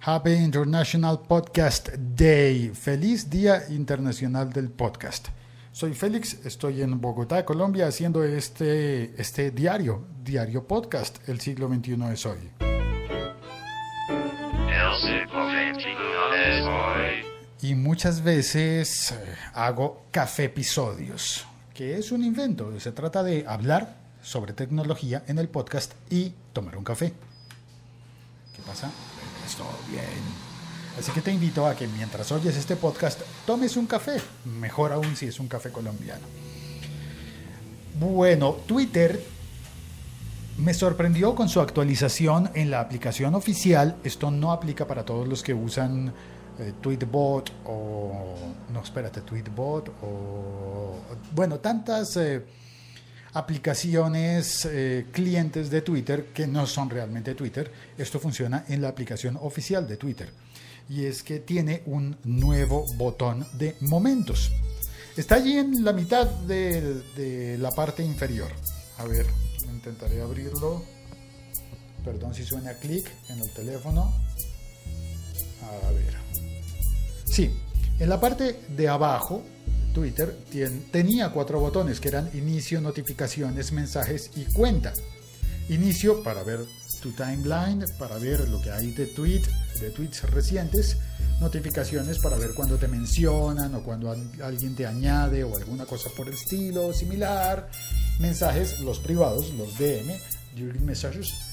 Happy 0.00 0.30
International 0.30 1.20
Podcast 1.26 1.88
Day. 1.88 2.70
Feliz 2.72 3.28
Día 3.28 3.64
Internacional 3.68 4.52
del 4.52 4.70
Podcast. 4.70 5.28
Soy 5.72 5.92
Félix, 5.92 6.46
estoy 6.46 6.82
en 6.82 7.00
Bogotá, 7.00 7.44
Colombia, 7.44 7.88
haciendo 7.88 8.22
este, 8.22 9.20
este 9.20 9.50
diario, 9.50 10.06
diario 10.22 10.64
podcast, 10.66 11.28
El 11.28 11.40
siglo 11.40 11.68
XXI 11.68 11.96
es 12.12 12.26
hoy. 12.26 12.38
Y 17.60 17.74
muchas 17.74 18.22
veces 18.22 19.10
eh, 19.10 19.16
hago 19.52 20.04
café 20.12 20.44
episodios, 20.44 21.44
que 21.74 21.98
es 21.98 22.12
un 22.12 22.22
invento. 22.22 22.78
Se 22.78 22.92
trata 22.92 23.24
de 23.24 23.44
hablar 23.48 23.96
sobre 24.22 24.52
tecnología 24.52 25.24
en 25.26 25.38
el 25.38 25.48
podcast 25.48 25.92
y 26.08 26.34
tomar 26.52 26.76
un 26.76 26.84
café. 26.84 27.12
¿Qué 28.54 28.62
pasa? 28.62 28.90
Estoy 29.48 29.66
bien. 29.90 30.04
Así 30.98 31.10
que 31.12 31.22
te 31.22 31.32
invito 31.32 31.66
a 31.66 31.74
que 31.74 31.88
mientras 31.88 32.30
oyes 32.32 32.54
este 32.54 32.76
podcast 32.76 33.20
tomes 33.46 33.78
un 33.78 33.86
café, 33.86 34.20
mejor 34.44 34.92
aún 34.92 35.16
si 35.16 35.26
es 35.26 35.40
un 35.40 35.48
café 35.48 35.70
colombiano. 35.70 36.26
Bueno, 37.98 38.56
Twitter 38.66 39.18
me 40.58 40.74
sorprendió 40.74 41.34
con 41.34 41.48
su 41.48 41.60
actualización 41.62 42.50
en 42.54 42.70
la 42.70 42.80
aplicación 42.80 43.34
oficial. 43.34 43.96
Esto 44.04 44.30
no 44.30 44.52
aplica 44.52 44.86
para 44.86 45.04
todos 45.04 45.26
los 45.26 45.42
que 45.42 45.54
usan 45.54 46.12
eh, 46.58 46.74
Tweetbot 46.82 47.50
o... 47.64 48.34
No, 48.70 48.82
espérate, 48.82 49.22
Tweetbot 49.22 49.88
o... 50.02 50.96
Bueno, 51.32 51.58
tantas 51.58 52.16
eh, 52.18 52.44
aplicaciones 53.38 54.66
eh, 54.66 55.06
clientes 55.12 55.70
de 55.70 55.82
Twitter 55.82 56.26
que 56.34 56.46
no 56.46 56.66
son 56.66 56.90
realmente 56.90 57.34
Twitter. 57.34 57.70
Esto 57.96 58.18
funciona 58.18 58.64
en 58.68 58.82
la 58.82 58.88
aplicación 58.88 59.38
oficial 59.40 59.86
de 59.86 59.96
Twitter 59.96 60.30
y 60.88 61.04
es 61.04 61.22
que 61.22 61.38
tiene 61.40 61.82
un 61.86 62.16
nuevo 62.24 62.84
botón 62.96 63.46
de 63.54 63.76
momentos. 63.80 64.50
Está 65.16 65.36
allí 65.36 65.58
en 65.58 65.84
la 65.84 65.92
mitad 65.92 66.26
de, 66.26 67.56
la 67.58 67.70
parte 67.72 68.02
inferior. 68.02 68.50
A 68.98 69.04
ver, 69.04 69.26
intentaré 69.72 70.20
abrirlo. 70.20 70.82
Perdón 72.04 72.34
si 72.34 72.44
suena 72.44 72.74
clic 72.74 73.10
en 73.28 73.40
el 73.40 73.52
teléfono. 73.52 74.12
A 75.62 75.92
ver. 75.92 76.14
Sí, 77.24 77.50
en 77.98 78.08
la 78.08 78.20
parte 78.20 78.60
de 78.68 78.88
abajo, 78.88 79.42
Twitter 79.92 80.36
tenía 80.90 81.30
cuatro 81.30 81.60
botones 81.60 82.00
que 82.00 82.08
eran 82.08 82.30
inicio, 82.34 82.80
notificaciones, 82.80 83.72
mensajes 83.72 84.30
y 84.36 84.44
cuenta. 84.44 84.92
Inicio 85.68 86.22
para 86.22 86.42
ver 86.42 86.60
tu 87.00 87.12
timeline 87.12 87.84
para 87.98 88.18
ver 88.18 88.48
lo 88.48 88.60
que 88.60 88.70
hay 88.70 88.90
de 88.92 89.06
tweet, 89.06 89.42
de 89.80 89.90
tweets 89.90 90.22
recientes, 90.30 90.96
notificaciones 91.40 92.18
para 92.18 92.36
ver 92.36 92.54
cuando 92.54 92.76
te 92.76 92.88
mencionan 92.88 93.74
o 93.74 93.82
cuando 93.82 94.10
alguien 94.42 94.74
te 94.74 94.86
añade 94.86 95.44
o 95.44 95.56
alguna 95.56 95.86
cosa 95.86 96.10
por 96.16 96.28
el 96.28 96.34
estilo 96.34 96.92
similar, 96.92 97.70
mensajes 98.18 98.80
los 98.80 98.98
privados, 98.98 99.52
los 99.54 99.78
DM, 99.78 100.12
direct 100.56 100.80
messages 100.80 101.47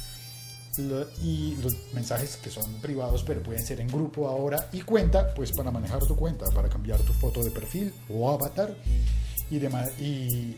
y 0.78 1.58
los 1.62 1.76
mensajes 1.94 2.38
que 2.38 2.50
son 2.50 2.66
privados 2.82 3.24
pero 3.24 3.42
pueden 3.42 3.66
ser 3.66 3.80
en 3.80 3.88
grupo 3.88 4.28
ahora 4.28 4.70
y 4.72 4.82
cuenta 4.82 5.34
pues 5.34 5.52
para 5.52 5.72
manejar 5.72 6.00
tu 6.06 6.16
cuenta, 6.16 6.46
para 6.52 6.70
cambiar 6.70 7.00
tu 7.02 7.14
foto 7.14 7.44
de 7.44 7.52
perfil 7.52 7.94
o 8.10 8.30
avatar 8.30 8.76
y, 9.50 9.60
demás, 9.60 9.92
y, 10.00 10.58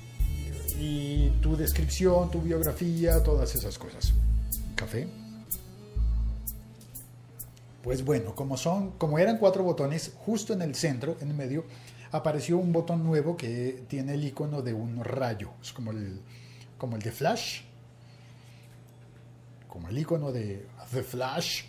y 0.80 1.30
tu 1.42 1.58
descripción, 1.58 2.32
tu 2.32 2.42
biografía, 2.42 3.22
todas 3.22 3.54
esas 3.56 3.78
cosas 3.78 4.14
café. 4.78 5.08
Pues 7.84 8.06
bueno, 8.06 8.34
como 8.36 8.56
son, 8.56 8.92
como 8.92 9.20
eran 9.20 9.38
cuatro 9.38 9.64
botones, 9.64 10.14
justo 10.20 10.54
en 10.54 10.62
el 10.62 10.76
centro, 10.76 11.18
en 11.20 11.30
el 11.30 11.36
medio, 11.36 11.66
apareció 12.12 12.58
un 12.58 12.72
botón 12.72 13.04
nuevo 13.04 13.36
que 13.36 13.84
tiene 13.90 14.14
el 14.14 14.24
icono 14.24 14.62
de 14.62 14.74
un 14.74 15.04
rayo. 15.04 15.52
Es 15.62 15.74
como 15.74 15.92
el, 15.92 16.22
como 16.78 16.96
el 16.96 17.02
de 17.02 17.12
Flash. 17.12 17.62
Como 19.78 19.90
el 19.90 19.98
icono 20.00 20.32
de 20.32 20.66
The 20.92 21.04
Flash. 21.04 21.64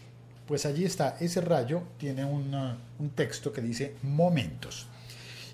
Pues 0.46 0.64
allí 0.64 0.86
está, 0.86 1.18
ese 1.20 1.42
rayo 1.42 1.82
tiene 1.98 2.24
un 2.24 3.10
texto 3.14 3.52
que 3.52 3.60
dice 3.60 3.96
momentos. 4.02 4.86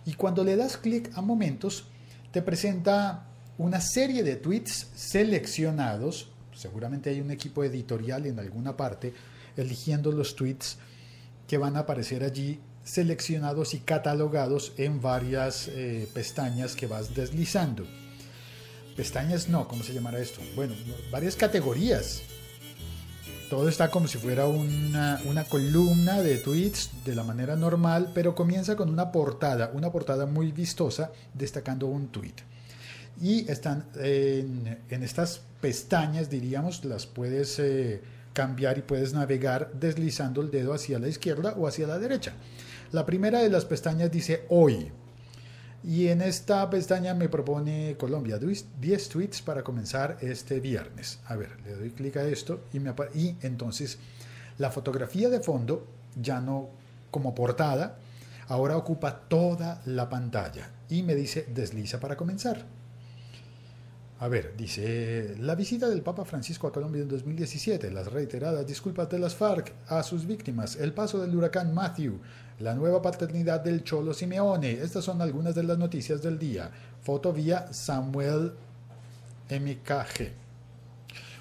Y 0.06 0.14
cuando 0.14 0.44
le 0.44 0.54
das 0.54 0.76
clic 0.76 1.10
a 1.16 1.20
momentos, 1.20 1.86
te 2.30 2.42
presenta 2.42 3.26
una 3.58 3.80
serie 3.80 4.22
de 4.22 4.36
tweets 4.36 4.90
seleccionados 4.94 6.28
seguramente 6.54 7.10
hay 7.10 7.20
un 7.20 7.30
equipo 7.30 7.64
editorial 7.64 8.26
en 8.26 8.38
alguna 8.38 8.76
parte 8.76 9.12
eligiendo 9.56 10.12
los 10.12 10.34
tweets 10.34 10.78
que 11.46 11.58
van 11.58 11.76
a 11.76 11.80
aparecer 11.80 12.24
allí 12.24 12.60
seleccionados 12.84 13.74
y 13.74 13.80
catalogados 13.80 14.72
en 14.76 15.00
varias 15.00 15.68
eh, 15.68 16.08
pestañas 16.12 16.76
que 16.76 16.86
vas 16.86 17.14
deslizando. 17.14 17.86
Pestañas 18.96 19.48
no, 19.48 19.66
¿cómo 19.66 19.82
se 19.82 19.92
llamará 19.92 20.20
esto? 20.20 20.40
Bueno, 20.54 20.74
varias 21.10 21.34
categorías. 21.34 22.22
Todo 23.54 23.68
está 23.68 23.88
como 23.88 24.08
si 24.08 24.18
fuera 24.18 24.48
una, 24.48 25.44
columna 25.48 26.20
de 26.20 26.38
tweets 26.38 26.90
de 27.04 27.14
la 27.14 27.22
manera 27.22 27.54
normal, 27.54 28.10
pero 28.12 28.34
comienza 28.34 28.74
con 28.74 28.90
una 28.90 29.12
portada, 29.12 29.70
una 29.74 29.92
portada 29.92 30.26
muy 30.26 30.50
vistosa 30.50 31.12
destacando 31.34 31.86
un 31.86 32.08
tweet 32.08 32.34
y 33.22 33.48
están 33.48 33.84
en, 33.94 34.76
estas 34.90 35.42
pestañas, 35.60 36.28
diríamos, 36.28 36.84
las 36.84 37.06
puedes 37.06 37.60
eh, 37.60 38.02
cambiar 38.32 38.78
y 38.78 38.82
puedes 38.82 39.12
navegar 39.12 39.70
deslizando 39.74 40.42
el 40.42 40.50
dedo 40.50 40.74
hacia 40.74 40.98
la 40.98 41.06
izquierda 41.06 41.54
o 41.56 41.68
hacia 41.68 41.86
la 41.86 42.00
derecha. 42.00 42.32
La 42.90 43.06
primera 43.06 43.38
de 43.38 43.50
las 43.50 43.64
pestañas 43.64 44.10
dice 44.10 44.46
hoy. 44.48 44.90
Y 45.86 46.08
en 46.08 46.22
esta 46.22 46.68
pestaña 46.70 47.12
me 47.12 47.28
propone 47.28 47.96
Colombia 47.98 48.38
10 48.38 49.08
tweets 49.10 49.42
para 49.42 49.62
comenzar 49.62 50.16
este 50.22 50.58
viernes. 50.58 51.18
A 51.26 51.36
ver, 51.36 51.60
le 51.62 51.74
doy 51.74 51.90
clic 51.90 52.16
a 52.16 52.24
esto 52.24 52.62
y, 52.72 52.80
me 52.80 52.94
y 53.14 53.36
entonces 53.42 53.98
la 54.56 54.70
fotografía 54.70 55.28
de 55.28 55.40
fondo 55.40 55.86
ya 56.16 56.40
no 56.40 56.70
como 57.10 57.34
portada, 57.34 57.98
ahora 58.48 58.78
ocupa 58.78 59.20
toda 59.28 59.82
la 59.84 60.08
pantalla 60.08 60.70
y 60.88 61.02
me 61.02 61.14
dice 61.14 61.46
desliza 61.54 62.00
para 62.00 62.16
comenzar. 62.16 62.64
A 64.20 64.28
ver, 64.28 64.54
dice, 64.56 65.36
la 65.38 65.54
visita 65.54 65.88
del 65.88 66.00
Papa 66.00 66.24
Francisco 66.24 66.66
a 66.66 66.72
Colombia 66.72 67.02
en 67.02 67.08
2017, 67.08 67.90
las 67.90 68.10
reiteradas 68.10 68.66
disculpas 68.66 69.10
de 69.10 69.18
las 69.18 69.34
FARC 69.34 69.72
a 69.88 70.02
sus 70.02 70.24
víctimas, 70.26 70.76
el 70.76 70.94
paso 70.94 71.20
del 71.20 71.36
huracán 71.36 71.74
Matthew, 71.74 72.20
la 72.60 72.74
nueva 72.74 73.02
paternidad 73.02 73.60
del 73.60 73.84
Cholo 73.84 74.14
Simeone. 74.14 74.72
Estas 74.72 75.04
son 75.04 75.20
algunas 75.22 75.54
de 75.54 75.64
las 75.64 75.78
noticias 75.78 76.22
del 76.22 76.38
día. 76.38 76.70
Foto 77.02 77.32
vía 77.32 77.72
Samuel 77.72 78.52
MKG. 79.50 80.32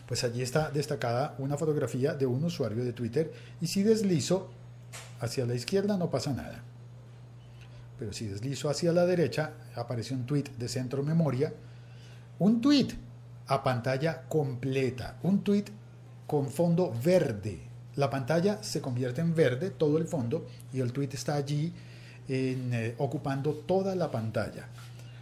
Pues 0.08 0.24
allí 0.24 0.42
está 0.42 0.70
destacada 0.70 1.36
una 1.38 1.58
fotografía 1.58 2.14
de 2.14 2.26
un 2.26 2.44
usuario 2.44 2.84
de 2.84 2.94
Twitter 2.94 3.32
y 3.62 3.68
si 3.68 3.84
deslizo 3.84 4.50
hacia 5.20 5.46
la 5.46 5.56
izquierda 5.56 5.98
no 5.98 6.10
pasa 6.10 6.34
nada. 6.34 6.62
Pero 7.98 8.12
si 8.12 8.28
deslizo 8.28 8.70
hacia 8.70 8.92
la 8.92 9.06
derecha 9.06 9.54
aparece 9.76 10.14
un 10.14 10.26
tweet 10.26 10.46
de 10.58 10.68
centro 10.68 11.04
memoria 11.04 11.54
un 12.40 12.62
tweet 12.62 12.88
a 13.48 13.64
pantalla 13.64 14.24
completa, 14.28 15.18
un 15.24 15.44
tweet 15.44 15.66
con 16.28 16.50
fondo 16.50 16.94
verde. 17.04 17.60
La 17.96 18.10
pantalla 18.10 18.64
se 18.64 18.82
convierte 18.82 19.22
en 19.22 19.36
verde, 19.36 19.70
todo 19.70 19.98
el 19.98 20.06
fondo, 20.08 20.48
y 20.72 20.80
el 20.80 20.92
tweet 20.92 21.10
está 21.14 21.36
allí 21.36 21.74
eh, 22.28 22.96
ocupando 22.98 23.54
toda 23.54 23.96
la 23.96 24.10
pantalla. 24.10 24.68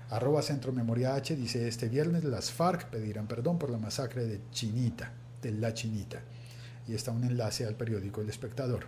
Arroba 0.09 0.41
Centro 0.41 0.71
Memoria 0.71 1.15
H 1.15 1.35
dice, 1.35 1.67
este 1.67 1.89
viernes 1.89 2.23
las 2.23 2.51
FARC 2.51 2.89
pedirán 2.89 3.27
perdón 3.27 3.57
por 3.57 3.69
la 3.69 3.77
masacre 3.77 4.25
de 4.25 4.41
Chinita, 4.51 5.11
de 5.41 5.51
la 5.51 5.73
Chinita. 5.73 6.21
Y 6.87 6.93
está 6.93 7.11
un 7.11 7.23
enlace 7.23 7.65
al 7.65 7.75
periódico 7.75 8.21
El 8.21 8.29
Espectador. 8.29 8.85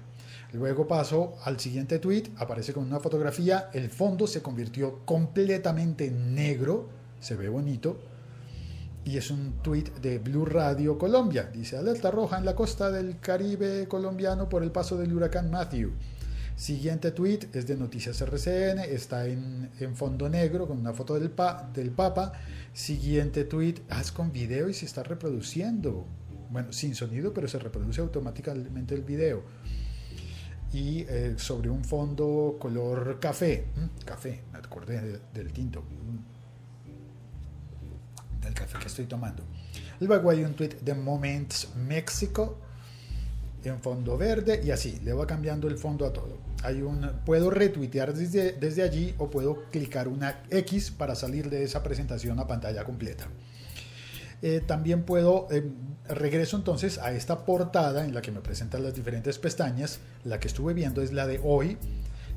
Luego 0.53 0.87
paso 0.87 1.37
al 1.43 1.59
siguiente 1.59 1.99
tweet, 1.99 2.25
aparece 2.37 2.73
con 2.73 2.83
una 2.83 2.99
fotografía, 2.99 3.69
el 3.73 3.89
fondo 3.89 4.27
se 4.27 4.41
convirtió 4.41 4.99
completamente 5.05 6.11
negro, 6.11 6.89
se 7.19 7.35
ve 7.35 7.49
bonito, 7.49 7.99
y 9.05 9.17
es 9.17 9.31
un 9.31 9.53
tuit 9.61 9.93
de 9.97 10.19
Blue 10.19 10.45
Radio 10.45 10.97
Colombia. 10.97 11.49
Dice, 11.51 11.77
alerta 11.77 12.09
roja 12.11 12.37
en 12.37 12.45
la 12.45 12.55
costa 12.55 12.89
del 12.89 13.19
Caribe 13.19 13.87
colombiano 13.87 14.47
por 14.47 14.63
el 14.63 14.71
paso 14.71 14.97
del 14.97 15.13
huracán 15.13 15.51
Matthew. 15.51 15.91
Siguiente 16.55 17.11
tuit 17.11 17.53
es 17.55 17.67
de 17.67 17.75
Noticias 17.75 18.21
RCN, 18.21 18.79
está 18.79 19.25
en, 19.25 19.69
fondo 19.95 20.29
negro 20.29 20.67
con 20.67 20.77
una 20.77 20.93
foto 20.93 21.15
del, 21.19 21.31
pa, 21.31 21.69
del 21.73 21.91
Papa. 21.91 22.33
Siguiente 22.73 23.43
tuit, 23.43 23.79
haz 23.89 24.11
con 24.11 24.31
video 24.31 24.69
y 24.69 24.73
se 24.73 24.85
está 24.85 25.03
reproduciendo. 25.03 26.05
Bueno, 26.49 26.71
sin 26.71 26.93
sonido, 26.95 27.33
pero 27.33 27.47
se 27.47 27.57
reproduce 27.57 28.01
automáticamente 28.01 28.93
el 28.93 29.01
video. 29.01 29.43
Y 30.71 31.05
eh, 31.09 31.33
sobre 31.37 31.69
un 31.69 31.83
fondo 31.83 32.57
color 32.59 33.19
café. 33.19 33.65
Café, 34.05 34.43
me 34.51 34.59
acordé 34.59 35.19
del 35.33 35.51
tinto. 35.51 35.83
Del 38.43 38.53
café 38.53 38.77
que 38.79 38.87
estoy 38.87 39.05
tomando. 39.05 39.43
Luego 39.99 40.29
hay 40.29 40.43
un 40.43 40.53
tweet 40.53 40.77
de 40.81 40.93
Moments 40.93 41.69
México 41.75 42.57
en 43.63 43.79
fondo 43.81 44.17
verde 44.17 44.61
y 44.63 44.71
así, 44.71 44.99
le 45.03 45.13
va 45.13 45.25
cambiando 45.25 45.67
el 45.67 45.77
fondo 45.77 46.05
a 46.05 46.13
todo. 46.13 46.37
Hay 46.63 46.81
un, 46.81 47.09
puedo 47.25 47.49
retuitear 47.49 48.13
desde, 48.13 48.53
desde 48.53 48.83
allí 48.83 49.15
o 49.17 49.29
puedo 49.29 49.69
clicar 49.71 50.07
una 50.07 50.43
X 50.49 50.91
para 50.91 51.15
salir 51.15 51.49
de 51.49 51.63
esa 51.63 51.83
presentación 51.83 52.39
a 52.39 52.47
pantalla 52.47 52.83
completa. 52.83 53.27
Eh, 54.41 54.61
también 54.65 55.03
puedo, 55.03 55.47
eh, 55.51 55.63
regreso 56.09 56.57
entonces 56.57 56.97
a 56.97 57.13
esta 57.13 57.45
portada 57.45 58.03
en 58.03 58.13
la 58.13 58.21
que 58.21 58.31
me 58.31 58.41
presentan 58.41 58.83
las 58.83 58.93
diferentes 58.93 59.39
pestañas. 59.39 59.99
La 60.25 60.39
que 60.39 60.49
estuve 60.49 60.73
viendo 60.73 61.01
es 61.01 61.13
la 61.13 61.27
de 61.27 61.39
hoy. 61.41 61.77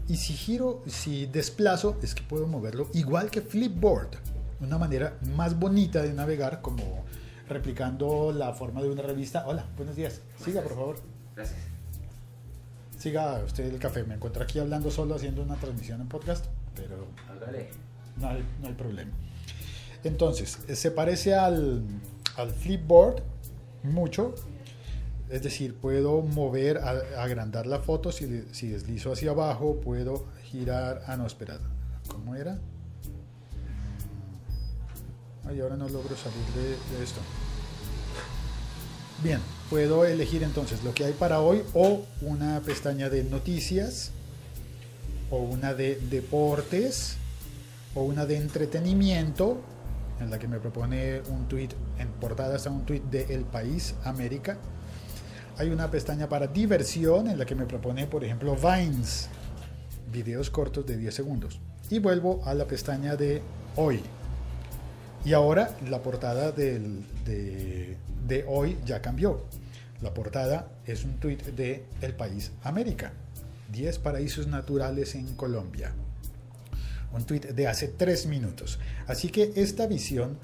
Y 0.08 0.16
si 0.16 0.34
giro, 0.34 0.84
si 0.86 1.26
desplazo, 1.26 1.98
es 2.02 2.14
que 2.14 2.22
puedo 2.22 2.46
moverlo 2.46 2.88
igual 2.94 3.28
que 3.30 3.40
Flipboard. 3.40 4.35
Una 4.60 4.78
manera 4.78 5.18
más 5.34 5.58
bonita 5.58 6.02
de 6.02 6.12
navegar, 6.14 6.62
como 6.62 7.04
replicando 7.48 8.32
la 8.32 8.52
forma 8.54 8.82
de 8.82 8.88
una 8.90 9.02
revista. 9.02 9.44
Hola, 9.46 9.66
buenos 9.76 9.96
días. 9.96 10.20
Siga, 10.42 10.62
por 10.62 10.74
favor. 10.74 10.96
Gracias. 11.34 11.58
Siga 12.98 13.40
usted 13.44 13.66
el 13.72 13.78
café. 13.78 14.02
Me 14.04 14.14
encuentro 14.14 14.42
aquí 14.42 14.58
hablando 14.58 14.90
solo, 14.90 15.14
haciendo 15.14 15.42
una 15.42 15.56
transmisión 15.56 16.00
en 16.00 16.08
podcast, 16.08 16.46
pero 16.74 17.06
no 18.18 18.28
hay, 18.28 18.42
no 18.62 18.68
hay 18.68 18.74
problema. 18.74 19.10
Entonces, 20.04 20.58
eh, 20.68 20.76
se 20.76 20.90
parece 20.90 21.34
al, 21.34 21.82
al 22.36 22.50
Flipboard 22.50 23.22
mucho. 23.82 24.34
Es 25.28 25.42
decir, 25.42 25.74
puedo 25.74 26.22
mover, 26.22 26.78
a- 26.78 27.22
agrandar 27.22 27.66
la 27.66 27.80
foto. 27.80 28.10
Si, 28.10 28.44
si 28.52 28.68
deslizo 28.68 29.12
hacia 29.12 29.32
abajo, 29.32 29.80
puedo 29.80 30.24
girar. 30.44 31.02
Ah, 31.06 31.16
no, 31.16 31.26
espera. 31.26 31.58
¿Cómo 32.08 32.34
era? 32.34 32.58
Ay, 35.48 35.60
ahora 35.60 35.76
no 35.76 35.88
logro 35.88 36.16
salir 36.16 36.44
de, 36.54 37.04
esto. 37.04 37.20
Bien, 39.22 39.40
puedo 39.70 40.04
elegir 40.04 40.42
entonces 40.42 40.82
lo 40.82 40.92
que 40.92 41.04
hay 41.04 41.12
para 41.12 41.40
hoy 41.40 41.62
o 41.72 42.04
una 42.20 42.60
pestaña 42.60 43.08
de 43.08 43.24
noticias 43.24 44.10
o 45.30 45.38
una 45.38 45.72
de 45.74 46.00
deportes 46.10 47.16
o 47.94 48.02
una 48.02 48.26
de 48.26 48.36
entretenimiento 48.36 49.60
en 50.20 50.30
la 50.30 50.38
que 50.38 50.48
me 50.48 50.58
propone 50.58 51.22
un 51.28 51.46
tweet 51.46 51.70
en 51.98 52.08
portada 52.08 52.56
está 52.56 52.70
un 52.70 52.84
tweet 52.84 53.02
de 53.10 53.34
El 53.34 53.44
País 53.44 53.94
América. 54.04 54.58
Hay 55.58 55.70
una 55.70 55.90
pestaña 55.90 56.28
para 56.28 56.48
diversión 56.48 57.28
en 57.28 57.38
la 57.38 57.46
que 57.46 57.54
me 57.54 57.66
propone 57.66 58.06
por 58.06 58.24
ejemplo 58.24 58.56
Vines 58.56 59.28
videos 60.12 60.50
cortos 60.50 60.86
de 60.86 60.96
10 60.96 61.14
segundos. 61.14 61.60
Y 61.88 62.00
vuelvo 62.00 62.42
a 62.44 62.54
la 62.54 62.66
pestaña 62.66 63.16
de 63.16 63.42
hoy 63.76 64.02
y 65.24 65.32
ahora 65.32 65.76
la 65.88 66.02
portada 66.02 66.52
de, 66.52 66.80
de 67.24 68.44
hoy 68.46 68.76
ya 68.84 69.02
cambió 69.02 69.42
la 70.02 70.12
portada 70.12 70.68
es 70.84 71.04
un 71.04 71.18
tweet 71.18 71.38
de 71.56 71.84
El 72.00 72.14
País 72.14 72.52
América 72.62 73.12
10 73.72 73.98
paraísos 73.98 74.46
naturales 74.46 75.14
en 75.14 75.34
Colombia 75.34 75.92
un 77.16 77.24
tweet 77.24 77.40
de 77.40 77.66
hace 77.66 77.88
tres 77.88 78.26
minutos. 78.26 78.78
Así 79.06 79.28
que 79.28 79.52
esta 79.56 79.86
visión 79.86 80.38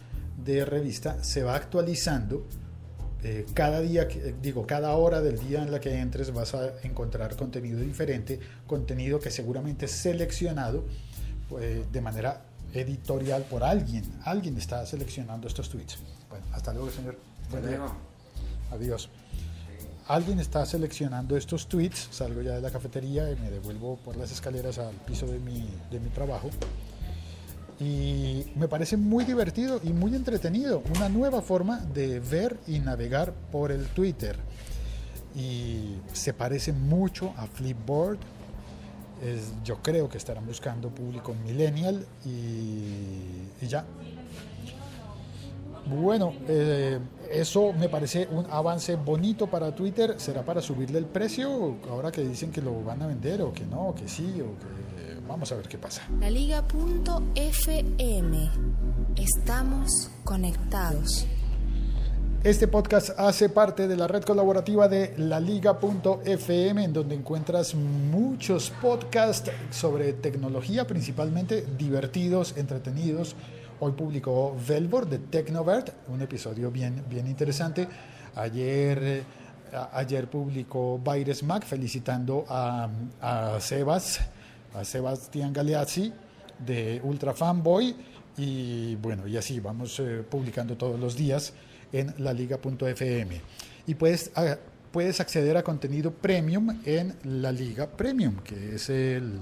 de 0.44 0.64
revista 0.64 1.22
se 1.22 1.42
va 1.42 1.54
actualizando. 1.54 2.46
eh, 3.24 3.46
cada 3.54 3.80
día, 3.80 4.08
eh, 4.10 4.34
digo, 4.42 4.66
cada 4.66 4.96
hora 4.96 5.20
del 5.20 5.38
día 5.38 5.62
en 5.62 5.70
la 5.70 5.78
que 5.78 5.96
entres 5.96 6.32
vas 6.32 6.54
a 6.54 6.72
encontrar 6.82 7.36
contenido 7.36 7.78
diferente, 7.78 8.40
contenido 8.66 9.20
que 9.20 9.30
seguramente 9.30 9.84
es 9.86 9.92
seleccionado 9.92 10.84
pues, 11.48 11.92
de 11.92 12.00
manera 12.00 12.42
editorial 12.72 13.42
por 13.44 13.64
alguien. 13.64 14.04
Alguien 14.24 14.56
está 14.56 14.84
seleccionando 14.86 15.48
estos 15.48 15.68
tweets. 15.68 15.98
Bueno, 16.30 16.46
hasta 16.52 16.72
luego, 16.72 16.90
señor. 16.90 17.18
Buen 17.50 17.62
día. 17.66 17.78
Luego. 17.78 17.94
Adiós. 18.70 19.08
Alguien 20.08 20.40
está 20.40 20.66
seleccionando 20.66 21.36
estos 21.36 21.68
tweets, 21.68 22.08
salgo 22.10 22.42
ya 22.42 22.54
de 22.54 22.60
la 22.60 22.70
cafetería 22.70 23.30
y 23.30 23.36
me 23.36 23.50
devuelvo 23.50 23.96
por 23.96 24.16
las 24.16 24.32
escaleras 24.32 24.78
al 24.78 24.94
piso 24.94 25.26
de 25.26 25.38
mi, 25.38 25.68
de 25.90 26.00
mi 26.00 26.08
trabajo. 26.10 26.50
Y 27.78 28.44
me 28.56 28.68
parece 28.68 28.96
muy 28.96 29.24
divertido 29.24 29.80
y 29.82 29.92
muy 29.92 30.14
entretenido, 30.14 30.82
una 30.96 31.08
nueva 31.08 31.40
forma 31.40 31.78
de 31.78 32.20
ver 32.20 32.58
y 32.66 32.78
navegar 32.78 33.32
por 33.50 33.72
el 33.72 33.86
Twitter. 33.86 34.36
Y 35.34 35.96
se 36.12 36.34
parece 36.34 36.72
mucho 36.72 37.32
a 37.36 37.46
Flipboard. 37.46 38.18
Yo 39.64 39.76
creo 39.82 40.08
que 40.08 40.18
estarán 40.18 40.46
buscando 40.46 40.90
público 40.90 41.34
millennial 41.34 42.04
y, 42.24 43.66
ya. 43.66 43.84
Bueno, 45.86 46.32
eh, 46.48 46.98
eso 47.30 47.72
me 47.72 47.88
parece 47.88 48.28
un 48.30 48.46
avance 48.50 48.96
bonito 48.96 49.46
para 49.48 49.74
Twitter. 49.74 50.14
¿Será 50.18 50.44
para 50.44 50.60
subirle 50.60 50.98
el 50.98 51.06
precio 51.06 51.76
ahora 51.88 52.10
que 52.10 52.22
dicen 52.22 52.50
que 52.50 52.60
lo 52.62 52.82
van 52.82 53.02
a 53.02 53.06
vender 53.06 53.42
o 53.42 53.52
que 53.52 53.64
no, 53.64 53.94
que 53.94 54.08
sí, 54.08 54.40
o 54.40 54.58
que 54.58 55.20
vamos 55.28 55.52
a 55.52 55.56
ver 55.56 55.68
qué 55.68 55.78
pasa? 55.78 56.02
La 56.20 56.30
Liga.fm. 56.30 57.30
Estamos 59.16 60.10
conectados. 60.24 61.26
Este 62.44 62.66
podcast 62.66 63.10
hace 63.20 63.48
parte 63.50 63.86
de 63.86 63.96
la 63.96 64.08
red 64.08 64.24
colaborativa 64.24 64.88
de 64.88 65.14
la 65.16 65.38
Liga.fm, 65.38 66.84
en 66.84 66.92
donde 66.92 67.14
encuentras 67.14 67.72
muchos 67.76 68.70
podcasts 68.82 69.48
sobre 69.70 70.12
tecnología, 70.14 70.84
principalmente 70.84 71.64
divertidos, 71.78 72.56
entretenidos. 72.56 73.36
Hoy 73.78 73.92
publicó 73.92 74.56
Velvor 74.66 75.08
de 75.08 75.20
Tecnovert, 75.20 75.90
un 76.08 76.20
episodio 76.20 76.72
bien, 76.72 77.04
bien 77.08 77.28
interesante. 77.28 77.86
Ayer, 78.34 78.98
eh, 79.00 79.22
ayer 79.92 80.28
publicó 80.28 80.98
Baires 80.98 81.44
Mac 81.44 81.64
felicitando 81.64 82.44
a, 82.48 82.88
a 83.20 83.60
Sebas, 83.60 84.18
a 84.74 84.84
Sebastián 84.84 85.52
Galeazzi 85.52 86.12
de 86.58 87.00
Ultra 87.04 87.34
Fanboy. 87.34 87.94
Y 88.36 88.96
bueno, 88.96 89.28
y 89.28 89.36
así 89.36 89.60
vamos 89.60 90.00
eh, 90.00 90.24
publicando 90.28 90.76
todos 90.76 90.98
los 90.98 91.14
días 91.14 91.52
en 91.92 92.14
laliga.fm. 92.18 93.40
Y 93.86 93.94
puedes, 93.94 94.30
puedes 94.90 95.20
acceder 95.20 95.56
a 95.56 95.62
contenido 95.62 96.12
premium 96.12 96.80
en 96.84 97.14
la 97.24 97.52
Liga 97.52 97.86
Premium, 97.88 98.36
que 98.38 98.76
es 98.76 98.88
el, 98.88 99.40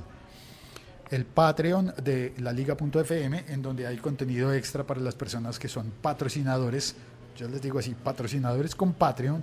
el 1.11 1.25
Patreon 1.25 1.94
de 2.02 2.35
la 2.38 2.52
Liga.fm, 2.52 3.44
en 3.49 3.62
donde 3.62 3.87
hay 3.87 3.99
contenido 3.99 4.52
extra 4.52 4.85
para 4.85 5.00
las 5.00 5.14
personas 5.14 5.58
que 5.58 5.69
son 5.69 5.93
patrocinadores, 6.02 6.94
yo 7.37 7.49
les 7.49 7.61
digo 7.61 7.79
así, 7.79 7.94
patrocinadores 7.94 8.75
con 8.75 8.93
Patreon 8.94 9.43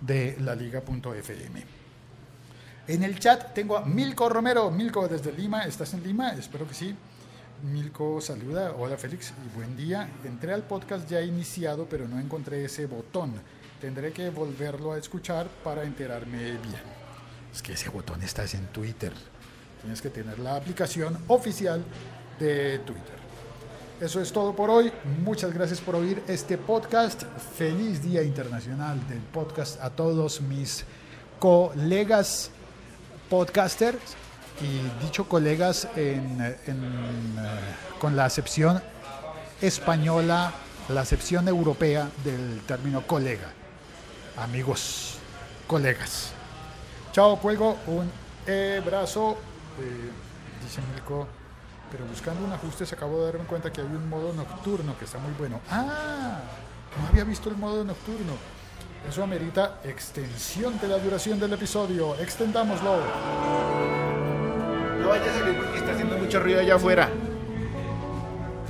de 0.00 0.36
la 0.40 0.54
Liga.fm. 0.54 1.80
En 2.86 3.04
el 3.04 3.18
chat 3.20 3.54
tengo 3.54 3.76
a 3.76 3.84
Milko 3.84 4.28
Romero. 4.28 4.70
Milko 4.70 5.06
desde 5.06 5.32
Lima, 5.32 5.62
¿estás 5.64 5.94
en 5.94 6.02
Lima? 6.02 6.32
Espero 6.32 6.66
que 6.66 6.74
sí. 6.74 6.94
Milko 7.62 8.20
saluda, 8.20 8.74
hola 8.78 8.96
Félix 8.96 9.32
y 9.44 9.56
buen 9.56 9.76
día. 9.76 10.08
Entré 10.24 10.52
al 10.52 10.62
podcast 10.62 11.08
ya 11.08 11.20
iniciado, 11.20 11.86
pero 11.88 12.08
no 12.08 12.18
encontré 12.18 12.64
ese 12.64 12.86
botón. 12.86 13.34
Tendré 13.80 14.12
que 14.12 14.30
volverlo 14.30 14.92
a 14.92 14.98
escuchar 14.98 15.46
para 15.62 15.82
enterarme 15.84 16.52
bien. 16.52 16.82
Es 17.52 17.62
que 17.62 17.74
ese 17.74 17.90
botón 17.90 18.22
está 18.22 18.44
en 18.44 18.66
Twitter. 18.68 19.12
Tienes 19.82 20.00
que 20.00 20.08
tener 20.10 20.38
la 20.38 20.56
aplicación 20.56 21.18
oficial 21.28 21.84
de 22.38 22.78
Twitter. 22.80 23.20
Eso 24.00 24.20
es 24.22 24.32
todo 24.32 24.56
por 24.56 24.70
hoy. 24.70 24.90
Muchas 25.22 25.52
gracias 25.52 25.80
por 25.80 25.96
oír 25.96 26.22
este 26.28 26.56
podcast. 26.56 27.24
Feliz 27.56 28.02
Día 28.02 28.22
Internacional 28.22 29.06
del 29.08 29.20
Podcast 29.20 29.80
a 29.82 29.90
todos 29.90 30.40
mis 30.40 30.84
colegas 31.38 32.50
podcasters 33.28 34.16
y 34.60 35.04
dicho 35.04 35.28
colegas 35.28 35.88
en, 35.96 36.40
eh, 36.40 36.54
con 37.98 38.16
la 38.16 38.24
acepción 38.24 38.82
española, 39.60 40.52
la 40.88 41.02
acepción 41.02 41.48
europea 41.48 42.08
del 42.24 42.60
término 42.66 43.06
colega. 43.06 43.52
Amigos, 44.36 45.18
colegas. 45.66 46.32
Chao, 47.12 47.36
cuelgo 47.36 47.76
un 47.86 48.10
abrazo. 48.78 49.36
Eh, 49.78 50.10
dice 50.62 50.80
Milko, 50.92 51.26
pero 51.90 52.04
buscando 52.06 52.44
un 52.44 52.52
ajuste 52.52 52.86
se 52.86 52.94
acabo 52.94 53.20
de 53.20 53.32
darme 53.32 53.46
cuenta 53.46 53.72
que 53.72 53.80
hay 53.80 53.86
un 53.86 54.08
modo 54.08 54.32
nocturno 54.32 54.98
que 54.98 55.04
está 55.04 55.18
muy 55.18 55.32
bueno. 55.38 55.60
Ah, 55.70 56.40
no 57.00 57.08
había 57.08 57.24
visto 57.24 57.48
el 57.48 57.56
modo 57.56 57.84
nocturno. 57.84 58.32
Eso 59.08 59.22
amerita 59.22 59.80
extensión 59.84 60.78
de 60.78 60.88
la 60.88 60.98
duración 60.98 61.40
del 61.40 61.54
episodio. 61.54 62.14
Extendámoslo. 62.16 64.19
Vaya 65.10 65.28
a 65.28 65.34
salir 65.34 65.56
porque 65.56 65.78
está 65.78 65.90
haciendo 65.90 66.16
mucho 66.18 66.38
ruido 66.40 66.60
allá 66.60 66.76
afuera. 66.76 67.08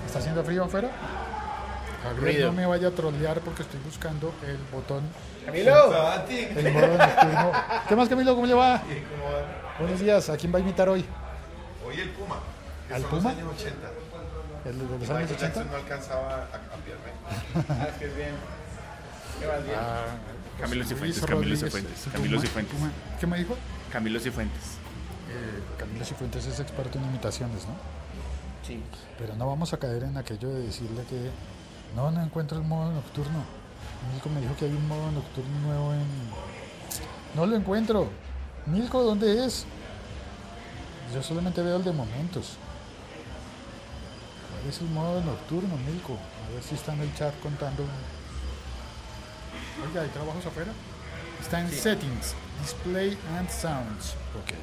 ¿Está 0.07 0.19
haciendo 0.21 0.43
frío 0.43 0.65
afuera? 0.65 0.91
Ruido. 2.19 2.47
no 2.47 2.53
me 2.55 2.65
vaya 2.65 2.89
a 2.89 2.91
trolear 2.93 3.41
porque 3.41 3.61
estoy 3.61 3.79
buscando 3.85 4.33
el 4.47 4.57
botón, 4.73 5.03
Camilo. 5.45 5.93
el 6.31 6.75
nocturno. 6.75 7.53
¿Qué 7.87 7.95
más, 7.95 8.09
Camilo? 8.09 8.35
¿Cómo 8.35 8.47
le 8.47 8.55
va? 8.55 8.83
Buenos 9.79 10.01
días. 10.01 10.31
¿A 10.31 10.37
quién 10.39 10.51
va 10.53 10.57
a 10.57 10.61
invitar 10.61 10.89
hoy? 10.89 11.05
Hoy 11.87 12.01
el 12.01 12.09
Puma. 12.09 12.37
que 12.89 12.95
¿Al 12.95 13.03
son 13.03 13.11
Puma? 13.11 13.33
Los 13.33 13.39
años 13.39 13.53
80. 13.55 13.77
¿El 14.65 14.79
de 14.79 14.85
los 14.85 14.93
años 14.93 15.01
Michael 15.11 15.25
80? 15.25 15.47
Jackson 15.47 15.71
no 15.71 15.77
alcanzaba 15.77 16.37
a 16.45 16.59
cambiarme. 16.71 17.11
Ah, 17.83 17.89
es 17.91 17.99
que 17.99 18.05
es 18.07 18.17
bien. 18.17 18.35
Ah, 19.77 20.05
Camilo 20.59 20.77
Luis 20.77 20.89
Cifuentes, 20.89 21.25
Camilo 21.25 21.57
Cifuentes, 21.57 22.09
Camilo 22.11 22.41
Cifuentes. 22.41 22.77
¿Qué 23.21 23.27
me 23.27 23.39
dijo? 23.39 23.57
Camilo 23.93 24.21
Cifuentes. 24.21 24.81
Eh, 25.31 25.63
Camilo 25.79 26.05
Cifuentes 26.05 26.45
es 26.47 26.59
experto 26.59 26.99
en 26.99 27.05
imitaciones, 27.05 27.67
¿no? 27.67 27.75
Sí. 28.67 28.83
Pero 29.19 29.37
no 29.37 29.47
vamos 29.47 29.73
a 29.73 29.79
caer 29.79 30.03
en 30.03 30.17
aquello 30.17 30.49
de 30.49 30.63
decirle 30.63 31.05
que 31.09 31.31
no, 31.95 32.11
no 32.11 32.23
encuentro 32.23 32.59
el 32.59 32.65
modo 32.65 32.91
nocturno. 32.93 33.45
Milko 34.13 34.29
me 34.31 34.41
dijo 34.41 34.57
que 34.57 34.65
hay 34.65 34.73
un 34.73 34.89
modo 34.89 35.11
nocturno 35.13 35.59
nuevo 35.61 35.93
en... 35.93 36.07
No 37.35 37.47
lo 37.47 37.57
encuentro. 37.57 38.09
Milko, 38.67 39.03
¿dónde 39.03 39.45
es? 39.45 39.67
Yo 41.15 41.23
solamente 41.23 41.63
veo 41.63 41.77
el 41.77 41.85
de 41.85 41.93
momentos. 41.93 42.57
¿Cuál 44.51 44.69
es 44.69 44.81
el 44.81 44.89
modo 44.89 45.21
nocturno, 45.23 45.77
Milko? 45.77 46.15
A 46.15 46.55
ver 46.55 46.63
si 46.63 46.75
está 46.75 46.93
en 46.95 47.01
el 47.01 47.15
chat 47.15 47.39
contando. 47.41 47.85
Oiga, 49.87 50.03
¿hay 50.03 50.09
trabajos 50.09 50.45
afuera? 50.45 50.73
Está 51.41 51.61
en 51.61 51.71
Settings, 51.71 52.35
Display 52.61 53.17
and 53.39 53.49
Sounds. 53.49 54.15
Ok. 54.43 54.55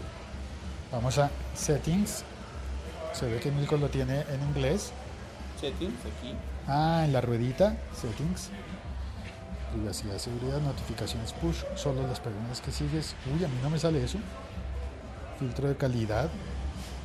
Vamos 0.92 1.18
a 1.18 1.30
Settings. 1.54 2.24
Se 3.14 3.26
ve 3.26 3.40
que 3.40 3.52
Milko 3.52 3.78
lo 3.78 3.90
tiene 3.90 4.22
en 4.22 4.42
inglés. 4.50 4.94
Settings 5.60 6.00
aquí. 6.06 6.34
Ah, 6.68 7.04
en 7.06 7.14
la 7.14 7.22
ruedita, 7.22 7.76
settings. 7.94 8.50
Privacidad, 9.74 10.18
seguridad, 10.18 10.62
notificaciones 10.62 11.34
push, 11.34 11.64
solo 11.76 12.08
las 12.08 12.20
personas 12.20 12.62
que 12.62 12.72
sigues. 12.72 13.16
Uy, 13.34 13.44
a 13.44 13.48
mí 13.48 13.56
no 13.62 13.70
me 13.70 13.80
sale 13.80 14.04
eso. 14.04 14.18
Filtro 15.40 15.68
de 15.68 15.76
calidad, 15.76 16.30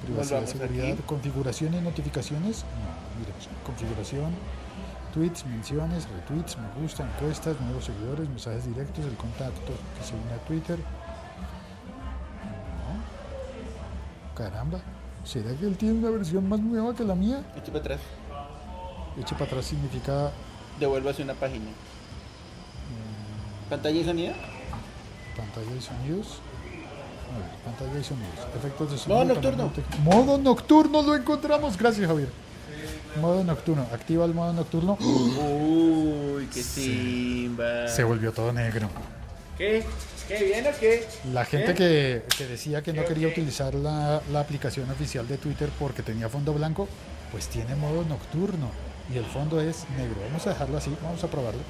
privacidad, 0.04 0.46
seguridad, 0.46 0.92
aquí. 0.92 1.02
configuración 1.02 1.74
y 1.74 1.80
notificaciones. 1.80 2.62
No, 2.62 3.18
mire, 3.18 3.32
configuración, 3.66 4.32
tweets, 5.12 5.44
menciones, 5.46 6.08
retweets, 6.08 6.56
me 6.56 6.82
gusta, 6.82 7.04
encuestas, 7.04 7.60
nuevos 7.60 7.84
seguidores, 7.84 8.28
mensajes 8.28 8.66
directos, 8.66 9.04
el 9.04 9.16
contacto 9.16 9.72
que 9.98 10.04
se 10.04 10.14
une 10.14 10.32
a 10.32 10.38
Twitter. 10.46 10.78
Caramba, 14.36 14.80
¿será 15.24 15.54
que 15.54 15.66
él 15.66 15.76
tiene 15.76 15.98
una 15.98 16.10
versión 16.10 16.48
más 16.48 16.58
nueva 16.60 16.94
que 16.94 17.04
la 17.04 17.14
mía? 17.14 17.42
Eche 17.56 17.66
para 17.70 17.78
atrás. 17.80 18.00
Eche 19.20 19.34
para 19.34 19.44
atrás 19.46 19.66
significa 19.66 20.30
Devuélvase 20.80 21.22
una 21.22 21.34
página. 21.34 21.66
¿Pantalla 23.68 24.00
y 24.00 24.04
sonido? 24.04 24.32
pantalla 25.36 25.76
y 25.78 25.80
sonidos. 25.80 26.38
A 27.34 27.38
ver, 27.38 27.50
pantalla 27.64 27.98
y 28.00 28.04
sonidos. 28.04 28.38
Efectos 28.56 28.90
de 28.90 28.96
Modo 29.14 29.20
sonido. 29.20 29.34
nocturno. 29.34 29.68
panel 29.70 29.86
de- 29.90 29.98
Modo 30.10 30.38
nocturno 30.38 31.02
lo 31.02 31.14
encontramos. 31.16 31.76
Gracias, 31.78 32.06
Javier. 32.06 32.28
Modo 33.20 33.44
nocturno. 33.44 33.86
Activa 33.92 34.24
el 34.26 34.34
modo 34.34 34.52
nocturno. 34.52 34.96
Uy, 35.00 36.46
qué 36.52 36.62
simba. 36.62 37.88
Se 37.88 38.04
volvió 38.04 38.32
todo 38.32 38.52
negro. 38.52 38.88
¿Qué? 39.56 39.84
¿Qué 40.38 40.44
bien 40.44 40.66
o 40.66 40.70
qué? 40.78 41.06
La 41.32 41.44
gente 41.44 41.72
¿Eh? 41.72 41.74
que, 41.74 42.22
que 42.36 42.46
decía 42.46 42.82
que 42.82 42.92
no 42.92 43.04
quería 43.04 43.28
utilizar 43.28 43.74
la, 43.74 44.22
la 44.32 44.40
aplicación 44.40 44.90
oficial 44.90 45.26
de 45.28 45.38
Twitter 45.38 45.68
porque 45.78 46.02
tenía 46.02 46.28
fondo 46.28 46.52
blanco, 46.52 46.88
pues 47.30 47.48
tiene 47.48 47.74
modo 47.76 48.04
nocturno. 48.04 48.70
Y 49.12 49.18
el 49.18 49.24
fondo 49.26 49.60
es 49.60 49.84
negro. 49.96 50.16
Vamos 50.26 50.46
a 50.46 50.50
dejarlo 50.50 50.78
así. 50.78 50.94
Vamos 51.02 51.22
a 51.22 51.26
probarlo. 51.26 51.60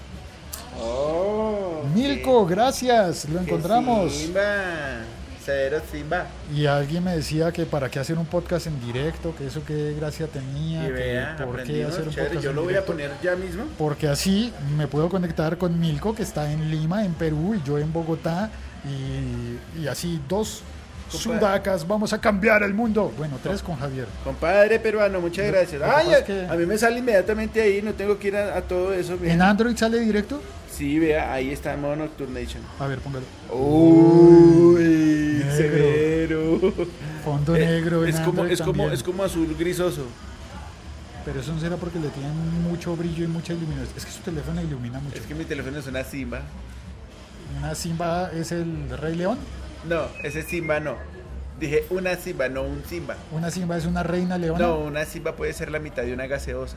Oh. 0.81 1.83
Milko, 1.95 2.47
gracias. 2.47 3.28
Lo 3.28 3.40
encontramos. 3.40 4.12
Simba. 4.12 5.00
Cero 5.45 5.81
simba. 5.91 6.27
Y 6.55 6.67
alguien 6.67 7.05
me 7.05 7.17
decía 7.17 7.53
que 7.53 7.67
para 7.67 7.91
qué 7.91 7.99
hacer 7.99 8.19
un 8.19 8.27
podcast 8.27 8.67
en 8.67 8.81
directo, 8.81 9.35
que 9.37 9.47
eso 9.47 9.63
qué 9.65 9.95
gracia 9.99 10.27
tenía, 10.27 10.85
Y 10.85 10.87
que 10.87 10.93
vea, 10.93 11.37
por 11.37 11.63
qué 11.63 11.85
hacer 11.85 12.05
un 12.05 12.11
chévere. 12.11 12.29
podcast 12.29 12.45
Yo 12.45 12.51
en 12.51 12.57
lo 12.57 12.65
voy 12.65 12.75
a 12.75 12.85
poner 12.85 13.11
ya 13.23 13.35
mismo. 13.37 13.65
Porque 13.79 14.09
así 14.09 14.53
me 14.77 14.87
puedo 14.87 15.09
conectar 15.09 15.59
con 15.59 15.79
Milko, 15.79 16.15
que 16.15 16.23
está 16.23 16.51
en 16.53 16.71
Lima, 16.71 17.05
en 17.05 17.15
Perú, 17.15 17.55
y 17.55 17.67
yo 17.67 17.79
en 17.79 17.93
Bogotá, 17.93 18.51
y, 18.85 19.81
y 19.83 19.89
así 19.89 20.21
dos 20.29 20.63
sudacas, 21.19 21.87
vamos 21.87 22.12
a 22.12 22.21
cambiar 22.21 22.62
el 22.62 22.75
mundo. 22.75 23.12
Bueno, 23.16 23.38
tres 23.42 23.62
con 23.62 23.76
Javier. 23.76 24.07
Compadre 24.25 24.78
peruano, 24.78 25.21
muchas 25.21 25.47
gracias. 25.47 25.83
Ay, 25.83 26.12
a, 26.12 26.19
es 26.19 26.25
que- 26.25 26.47
a 26.49 26.54
mí 26.54 26.66
me 26.66 26.76
sale 26.78 26.99
inmediatamente 26.99 27.61
ahí, 27.61 27.81
no 27.83 27.92
tengo 27.95 28.19
que 28.19 28.28
ir 28.28 28.37
a, 28.37 28.57
a 28.57 28.62
todo 28.62 28.92
eso. 28.92 29.19
¿En 29.23 29.40
Android 29.42 29.76
sale 29.76 29.99
directo? 30.00 30.42
Sí, 30.71 30.99
vea, 30.99 31.33
ahí 31.33 31.50
está 31.50 31.75
en 31.75 31.83
modo 31.83 31.97
Nocturnation. 31.97 32.62
A 32.78 32.87
ver, 32.87 32.99
póngalo. 33.00 33.25
Uy, 33.52 34.83
Negro. 35.45 35.57
severo. 35.57 36.73
Fondo 37.25 37.54
Eh, 37.57 37.66
negro 37.66 38.04
en 38.04 38.11
es 38.14 38.21
como, 38.21 38.45
es 38.45 38.61
como, 38.62 38.90
es 38.90 39.02
como 39.02 39.23
azul 39.23 39.54
grisoso. 39.59 40.07
Pero 41.25 41.40
eso 41.40 41.52
no 41.52 41.61
será 41.61 41.76
porque 41.76 42.00
le 42.00 42.09
tienen 42.09 42.33
mucho 42.62 42.97
brillo 42.97 43.25
y 43.25 43.28
mucha 43.28 43.52
iluminación. 43.52 43.95
Es 43.97 44.04
que 44.04 44.11
su 44.11 44.23
teléfono 44.23 44.61
ilumina 44.61 44.99
mucho. 44.99 45.16
Es 45.16 45.23
que 45.23 45.35
mi 45.35 45.45
teléfono 45.45 45.78
es 45.78 45.87
una 45.87 46.02
Simba. 46.02 46.40
Una 47.59 47.75
Simba 47.76 48.31
es 48.35 48.50
el 48.50 48.88
Rey 48.99 49.14
León. 49.14 49.38
No, 49.85 50.07
ese 50.23 50.43
Simba 50.43 50.81
no. 50.81 50.97
Dije 51.59 51.87
una 51.91 52.17
Simba, 52.17 52.49
no 52.49 52.62
un 52.62 52.83
Simba. 52.89 53.17
Una 53.31 53.51
Simba 53.51 53.77
es 53.77 53.87
una 53.87 54.03
reina 54.03 54.39
leona. 54.39 54.59
No, 54.59 54.79
una 54.79 55.05
Simba 55.05 55.35
puede 55.37 55.53
ser 55.53 55.71
la 55.71 55.79
mitad 55.79 56.03
de 56.03 56.12
una 56.12 56.27
gaseosa. 56.27 56.77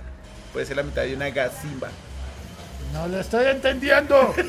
Puede 0.54 0.66
ser 0.66 0.78
la 0.78 0.84
mitad 0.84 1.04
de 1.04 1.16
una 1.16 1.30
gasimba. 1.30 1.90
No 2.94 3.08
lo 3.08 3.20
estoy 3.20 3.46
entendiendo. 3.48 4.34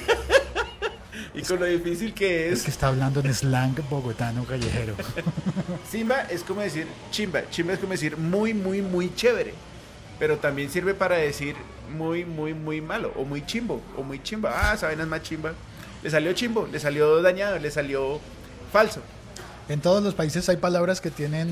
Y 1.35 1.43
con 1.43 1.61
lo 1.61 1.67
difícil 1.67 2.15
que 2.15 2.49
Es 2.49 2.61
es, 2.61 2.65
que 2.65 2.71
está 2.71 2.89
hablando 2.89 3.21
en 3.21 3.35
slang 3.35 3.75
bogotano 3.91 4.45
callejero. 4.45 4.95
Simba 5.91 6.23
es 6.31 6.43
como 6.43 6.63
decir 6.63 6.87
chimba. 7.11 7.43
Chimba 7.51 7.75
es 7.75 7.79
como 7.79 7.93
decir 7.93 8.17
muy, 8.17 8.55
muy, 8.55 8.81
muy 8.81 9.15
chévere. 9.15 9.53
Pero 10.19 10.39
también 10.39 10.71
sirve 10.71 10.95
para 10.95 11.17
decir 11.17 11.55
muy, 11.95 12.25
muy, 12.25 12.55
muy 12.55 12.81
malo. 12.81 13.13
O 13.17 13.25
muy 13.25 13.45
chimbo. 13.45 13.83
O 13.99 14.03
muy 14.03 14.23
chimba. 14.23 14.51
Ah, 14.55 14.79
vaina 14.81 15.03
es 15.03 15.09
más 15.09 15.23
chimba. 15.23 15.53
Le 16.03 16.11
salió 16.11 16.33
chimbo, 16.33 16.67
le 16.71 16.79
salió 16.79 17.21
dañado, 17.21 17.59
le 17.59 17.71
salió 17.71 18.21
falso. 18.73 19.01
En 19.69 19.81
todos 19.81 20.03
los 20.03 20.15
países 20.15 20.49
hay 20.49 20.59
palabras 20.59 21.01
que 21.01 21.11
tienen 21.11 21.51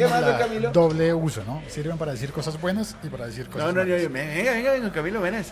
doble 0.73 1.13
uso, 1.15 1.43
¿no? 1.45 1.63
Sirven 1.69 1.99
para 1.99 2.13
decir 2.13 2.31
cosas 2.33 2.61
buenas 2.61 2.97
y 3.03 3.09
para 3.09 3.27
decir 3.27 3.47
cosas 3.49 3.67
No, 3.67 3.73
no, 3.73 3.81
no, 3.81 3.87
malas. 3.89 4.03
yo- 4.03 4.11
venga, 4.11 4.53
venga, 4.53 4.73
venga, 4.73 4.93
Camilo, 4.93 5.21
venas. 5.21 5.49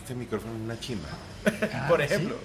Este 0.00 0.14
micrófono 0.14 0.54
es 0.54 0.60
una 0.62 0.78
chimba. 0.78 1.08
Ah, 1.74 1.86
Por 1.88 2.00
ejemplo. 2.00 2.36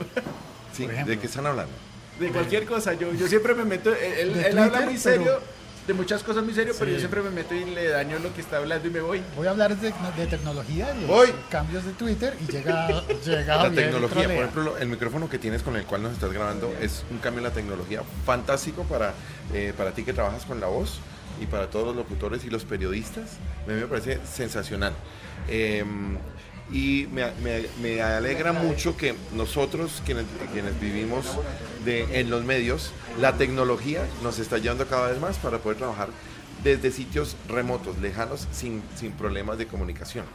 Sí, 0.74 0.84
Por 0.84 0.94
ejemplo. 0.94 1.14
¿de 1.16 1.20
qué 1.20 1.28
están 1.28 1.46
hablando? 1.46 1.72
De 2.20 2.30
cualquier 2.30 2.66
cosa, 2.66 2.94
yo, 2.94 3.14
yo 3.14 3.28
siempre 3.28 3.54
me 3.54 3.64
meto, 3.66 3.94
él, 3.94 4.14
él- 4.20 4.34
De 4.34 4.50
él 4.50 4.58
habla 4.58 4.80
Twitter, 4.80 4.86
muy 4.86 5.00
pero- 5.04 5.16
serio, 5.24 5.40
de 5.88 5.94
muchas 5.94 6.22
cosas 6.24 6.44
muy 6.44 6.54
serio, 6.54 6.74
pero 6.78 6.92
yo 6.92 7.00
siempre 7.00 7.22
me 7.22 7.30
meto 7.32 7.56
y 7.56 7.66
le 7.66 7.88
daño 7.90 8.20
lo 8.20 8.34
que 8.34 8.42
está 8.42 8.58
hablando 8.58 8.88
y 8.88 8.92
me 8.92 9.02
voy. 9.02 9.22
Voy 9.36 9.48
a 9.48 9.52
hablar 9.52 9.76
de, 9.76 9.92
de 10.18 10.28
tecnología, 10.28 10.94
de 10.94 11.06
Voy. 11.08 11.30
cambios 11.50 11.84
de 11.86 11.92
Twitter 11.94 12.36
y 12.48 12.52
llega, 12.52 12.88
llega 13.26 13.64
La 13.64 13.72
tecnología, 13.72 14.24
por 14.24 14.32
ejemplo, 14.32 14.64
lo- 14.64 14.78
el 14.78 14.88
micrófono 14.88 15.30
que 15.30 15.40
tienes 15.40 15.64
con 15.64 15.76
el 15.76 15.84
cual 15.86 16.04
nos 16.04 16.14
estás 16.14 16.32
grabando 16.32 16.72
es 16.80 17.04
un 17.10 17.18
cambio 17.18 17.40
en 17.40 17.46
la 17.46 17.52
tecnología 17.54 18.04
fantástico 18.26 18.84
para, 18.84 19.14
eh, 19.54 19.74
para 19.76 19.92
ti 19.92 20.04
que 20.04 20.14
trabajas 20.14 20.46
con 20.46 20.60
la 20.60 20.68
voz 20.68 21.00
y 21.42 21.48
para 21.48 21.68
todos 21.70 21.88
los 21.88 21.96
locutores 21.96 22.46
y 22.46 22.50
los 22.52 22.64
periodistas. 22.66 23.38
A 23.66 23.70
mí 23.70 23.76
me 23.80 23.88
parece 23.88 24.20
sensacional. 24.32 24.94
Eh, 25.48 25.84
y 26.72 27.08
me, 27.12 27.32
me- 27.44 27.68
me 27.82 28.02
alegra 28.02 28.54
mucho 28.54 28.96
que 28.96 29.16
nosotros, 29.34 30.02
quienes, 30.06 30.26
quienes 30.54 30.80
vivimos 30.80 31.26
de, 31.86 32.20
en 32.20 32.30
los 32.30 32.44
medios, 32.46 32.92
la 33.20 33.34
tecnología 33.38 34.06
nos 34.24 34.40
está 34.40 34.56
ayudando 34.56 34.88
cada 34.88 35.08
vez 35.10 35.20
más 35.20 35.38
para 35.38 35.58
poder 35.60 35.78
trabajar 35.78 36.10
desde 36.64 36.92
sitios 36.92 37.36
remotos, 37.50 37.98
lejanos, 38.00 38.48
sin, 38.52 38.82
sin 38.96 39.12
problemas 39.12 39.58
de 39.58 39.68
comunicación. 39.68 40.26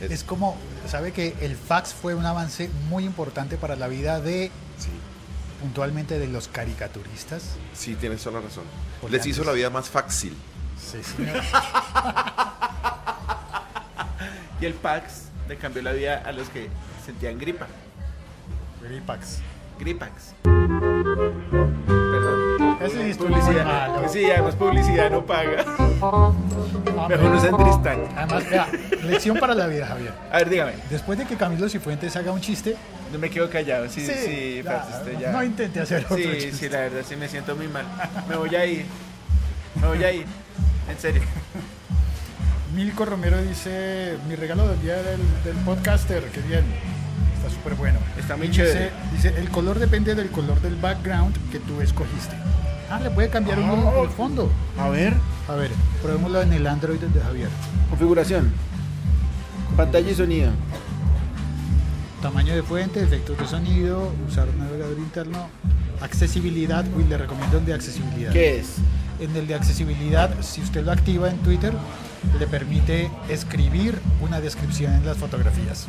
Es- 0.00 0.10
Es 0.10 0.24
como, 0.24 0.56
¿sabe 0.88 1.12
que 1.12 1.34
el 1.40 1.56
fax 1.56 1.92
fue 1.92 2.14
un 2.14 2.24
avance 2.24 2.70
muy 2.88 3.04
importante 3.04 3.56
para 3.56 3.76
la 3.76 3.88
vida 3.88 4.20
de, 4.20 4.50
sí. 4.78 4.88
puntualmente, 5.60 6.18
de 6.18 6.28
los 6.28 6.48
caricaturistas? 6.48 7.42
Sí, 7.74 7.94
tienes 7.96 8.22
toda 8.22 8.40
la 8.40 8.46
razón. 8.46 8.64
Porque 9.00 9.16
Les 9.16 9.26
hizo 9.26 9.44
la 9.44 9.52
vida 9.52 9.68
más 9.70 9.88
fácil. 9.90 10.34
Sí, 10.80 10.98
señor. 11.02 11.42
Y 14.60 14.66
el 14.66 14.74
Pax 14.74 15.27
le 15.48 15.56
cambió 15.56 15.82
la 15.82 15.92
vida 15.92 16.22
a 16.24 16.32
los 16.32 16.48
que 16.50 16.68
sentían 17.04 17.38
gripa. 17.38 17.66
Gripax. 18.82 19.38
Gripax. 19.78 20.34
Perdón. 20.42 21.78
Muy 22.80 23.14
Publicidad. 23.14 23.64
malo. 23.64 24.08
Sí, 24.08 24.24
además 24.30 24.54
publicidad 24.56 25.10
no 25.10 25.24
paga. 25.24 25.64
Ah, 26.02 26.32
Mejor 27.08 27.30
no 27.30 27.40
sean 27.40 27.56
Tristán. 27.56 28.00
Además, 28.16 28.50
vea, 28.50 28.68
lección 29.04 29.38
para 29.38 29.54
la 29.54 29.66
vida, 29.66 29.86
Javier. 29.86 30.12
A 30.30 30.38
ver, 30.38 30.48
dígame. 30.50 30.72
Después 30.90 31.18
de 31.18 31.24
que 31.26 31.36
Camilo 31.36 31.68
Cifuentes 31.68 32.14
haga 32.16 32.32
un 32.32 32.40
chiste, 32.40 32.76
No 33.12 33.18
me 33.18 33.30
quedo 33.30 33.48
callado. 33.50 33.88
Sí, 33.88 34.04
sí, 34.06 34.62
usted 34.62 35.18
ya. 35.18 35.32
no 35.32 35.42
intente 35.42 35.80
hacer 35.80 36.04
otro 36.04 36.16
Sí, 36.16 36.24
chiste. 36.34 36.52
sí, 36.52 36.68
la 36.68 36.80
verdad, 36.80 37.00
sí 37.08 37.16
me 37.16 37.28
siento 37.28 37.56
muy 37.56 37.68
mal. 37.68 37.84
Me 38.28 38.36
voy 38.36 38.54
a 38.54 38.66
ir. 38.66 38.84
Me 39.80 39.86
voy 39.88 40.04
a 40.04 40.12
ir. 40.12 40.26
En 40.90 40.98
serio. 40.98 41.22
Milko 42.78 43.04
Romero 43.04 43.42
dice, 43.42 44.16
mi 44.28 44.36
regalo 44.36 44.68
del 44.68 44.80
día 44.80 44.94
del, 45.02 45.18
del 45.44 45.56
podcaster, 45.64 46.22
qué 46.32 46.40
bien, 46.42 46.62
está 47.36 47.50
súper 47.50 47.74
bueno. 47.74 47.98
Está 48.16 48.36
muy 48.36 48.52
chévere. 48.52 48.92
Dice, 49.12 49.34
el 49.36 49.48
color 49.48 49.80
depende 49.80 50.14
del 50.14 50.28
color 50.30 50.60
del 50.60 50.76
background 50.76 51.34
que 51.50 51.58
tú 51.58 51.80
escogiste. 51.80 52.36
Ah, 52.88 53.00
le 53.00 53.10
puede 53.10 53.30
cambiar 53.30 53.58
uno 53.58 53.74
Oh. 53.96 54.04
el 54.04 54.10
fondo. 54.10 54.48
A 54.78 54.88
ver. 54.90 55.12
A 55.48 55.56
ver, 55.56 55.72
probémoslo 56.02 56.40
en 56.40 56.52
el 56.52 56.64
Android 56.68 57.00
de 57.00 57.20
Javier. 57.20 57.48
Configuración. 57.90 58.52
Pantalla 59.76 60.08
y 60.08 60.14
sonido. 60.14 60.52
Tamaño 62.22 62.54
de 62.54 62.62
fuente, 62.62 63.02
efectos 63.02 63.38
de 63.38 63.46
sonido, 63.48 64.12
usar 64.28 64.48
un 64.50 64.58
navegador 64.60 64.96
interno, 64.98 65.48
accesibilidad. 66.00 66.84
Uy, 66.96 67.02
le 67.08 67.18
recomiendo 67.18 67.58
el 67.58 67.64
de 67.66 67.74
accesibilidad. 67.74 68.30
¿Qué 68.32 68.60
es? 68.60 68.76
En 69.18 69.34
el 69.34 69.48
de 69.48 69.56
accesibilidad, 69.56 70.30
si 70.42 70.60
usted 70.60 70.84
lo 70.84 70.92
activa 70.92 71.28
en 71.28 71.38
Twitter, 71.38 71.72
le 72.38 72.46
permite 72.46 73.10
escribir 73.28 73.98
una 74.20 74.40
descripción 74.40 74.92
en 74.94 75.06
las 75.06 75.16
fotografías. 75.16 75.86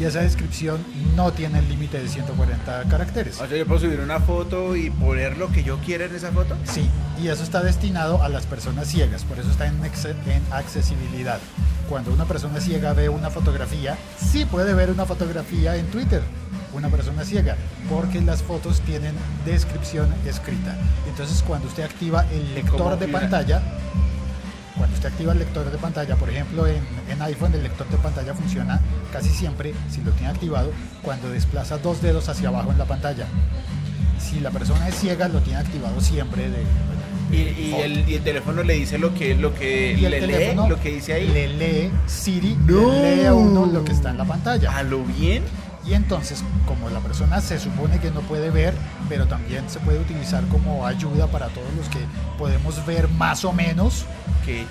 Y 0.00 0.04
esa 0.04 0.20
descripción 0.20 0.82
no 1.14 1.32
tiene 1.32 1.58
el 1.58 1.68
límite 1.68 2.00
de 2.00 2.08
140 2.08 2.84
caracteres. 2.84 3.40
O 3.40 3.46
sea, 3.46 3.56
yo 3.56 3.66
puedo 3.66 3.80
subir 3.80 4.00
una 4.00 4.20
foto 4.20 4.74
y 4.74 4.90
poner 4.90 5.36
lo 5.36 5.52
que 5.52 5.62
yo 5.62 5.78
quiera 5.78 6.06
en 6.06 6.14
esa 6.14 6.32
foto. 6.32 6.56
Sí, 6.64 6.88
y 7.22 7.28
eso 7.28 7.42
está 7.42 7.62
destinado 7.62 8.22
a 8.22 8.28
las 8.28 8.46
personas 8.46 8.88
ciegas, 8.88 9.24
por 9.24 9.38
eso 9.38 9.50
está 9.50 9.66
en, 9.66 9.76
en 9.84 10.42
accesibilidad. 10.52 11.38
Cuando 11.88 12.12
una 12.12 12.24
persona 12.24 12.60
ciega 12.60 12.92
ve 12.92 13.08
una 13.08 13.30
fotografía, 13.30 13.98
sí 14.16 14.44
puede 14.44 14.74
ver 14.74 14.90
una 14.90 15.06
fotografía 15.06 15.76
en 15.76 15.86
Twitter, 15.86 16.22
una 16.72 16.88
persona 16.88 17.24
ciega, 17.24 17.56
porque 17.90 18.20
las 18.20 18.42
fotos 18.42 18.80
tienen 18.80 19.12
descripción 19.44 20.08
escrita. 20.24 20.76
Entonces, 21.08 21.42
cuando 21.42 21.66
usted 21.66 21.82
activa 21.82 22.24
el 22.32 22.54
lector 22.54 22.78
¿Cómo 22.78 22.96
de 22.96 23.08
pantalla, 23.08 23.60
cuando 24.80 24.96
usted 24.96 25.10
activa 25.10 25.32
el 25.34 25.38
lector 25.38 25.70
de 25.70 25.76
pantalla, 25.76 26.16
por 26.16 26.30
ejemplo, 26.30 26.66
en, 26.66 26.82
en 27.10 27.20
iPhone 27.22 27.52
el 27.54 27.62
lector 27.62 27.86
de 27.90 27.98
pantalla 27.98 28.32
funciona 28.34 28.80
casi 29.12 29.28
siempre, 29.28 29.74
si 29.90 30.00
lo 30.00 30.10
tiene 30.12 30.28
activado, 30.32 30.70
cuando 31.02 31.28
desplaza 31.28 31.76
dos 31.78 32.00
dedos 32.00 32.28
hacia 32.30 32.48
abajo 32.48 32.72
en 32.72 32.78
la 32.78 32.86
pantalla. 32.86 33.26
Si 34.18 34.40
la 34.40 34.50
persona 34.50 34.88
es 34.88 34.94
ciega, 34.96 35.28
lo 35.28 35.40
tiene 35.40 35.58
activado 35.60 36.00
siempre 36.00 36.48
de, 36.48 36.62
Y, 37.30 37.36
y 37.36 37.74
el, 37.80 38.08
y 38.08 38.14
el 38.14 38.22
teléfono 38.22 38.62
le 38.62 38.74
dice 38.74 38.96
lo 38.98 39.14
que, 39.14 39.34
lo 39.34 39.54
que 39.54 39.92
y 39.92 40.00
le 40.08 40.20
lee, 40.26 40.54
lo 40.68 40.80
que 40.80 40.90
dice 40.92 41.12
ahí. 41.12 41.28
le 41.28 41.48
lee 41.48 41.90
Siri, 42.06 42.56
No. 42.66 42.90
le 42.90 43.16
lee 43.16 43.24
a 43.26 43.34
uno 43.34 43.66
lo 43.66 43.84
que 43.84 43.92
está 43.92 44.10
en 44.10 44.18
la 44.18 44.24
pantalla. 44.24 44.76
¿A 44.76 44.82
lo 44.82 45.04
bien? 45.04 45.42
Y 45.86 45.94
entonces, 45.94 46.42
como 46.66 46.90
la 46.90 47.00
persona 47.00 47.40
se 47.40 47.58
supone 47.58 47.98
que 48.00 48.10
no 48.10 48.20
puede 48.20 48.50
ver, 48.50 48.74
pero 49.08 49.26
también 49.26 49.64
se 49.68 49.78
puede 49.80 49.98
utilizar 49.98 50.44
como 50.48 50.86
ayuda 50.86 51.26
para 51.28 51.48
todos 51.48 51.68
los 51.76 51.88
que 51.88 51.98
podemos 52.38 52.84
ver 52.86 53.08
más 53.08 53.44
o 53.44 53.52
menos, 53.52 54.04
Qué 54.44 54.66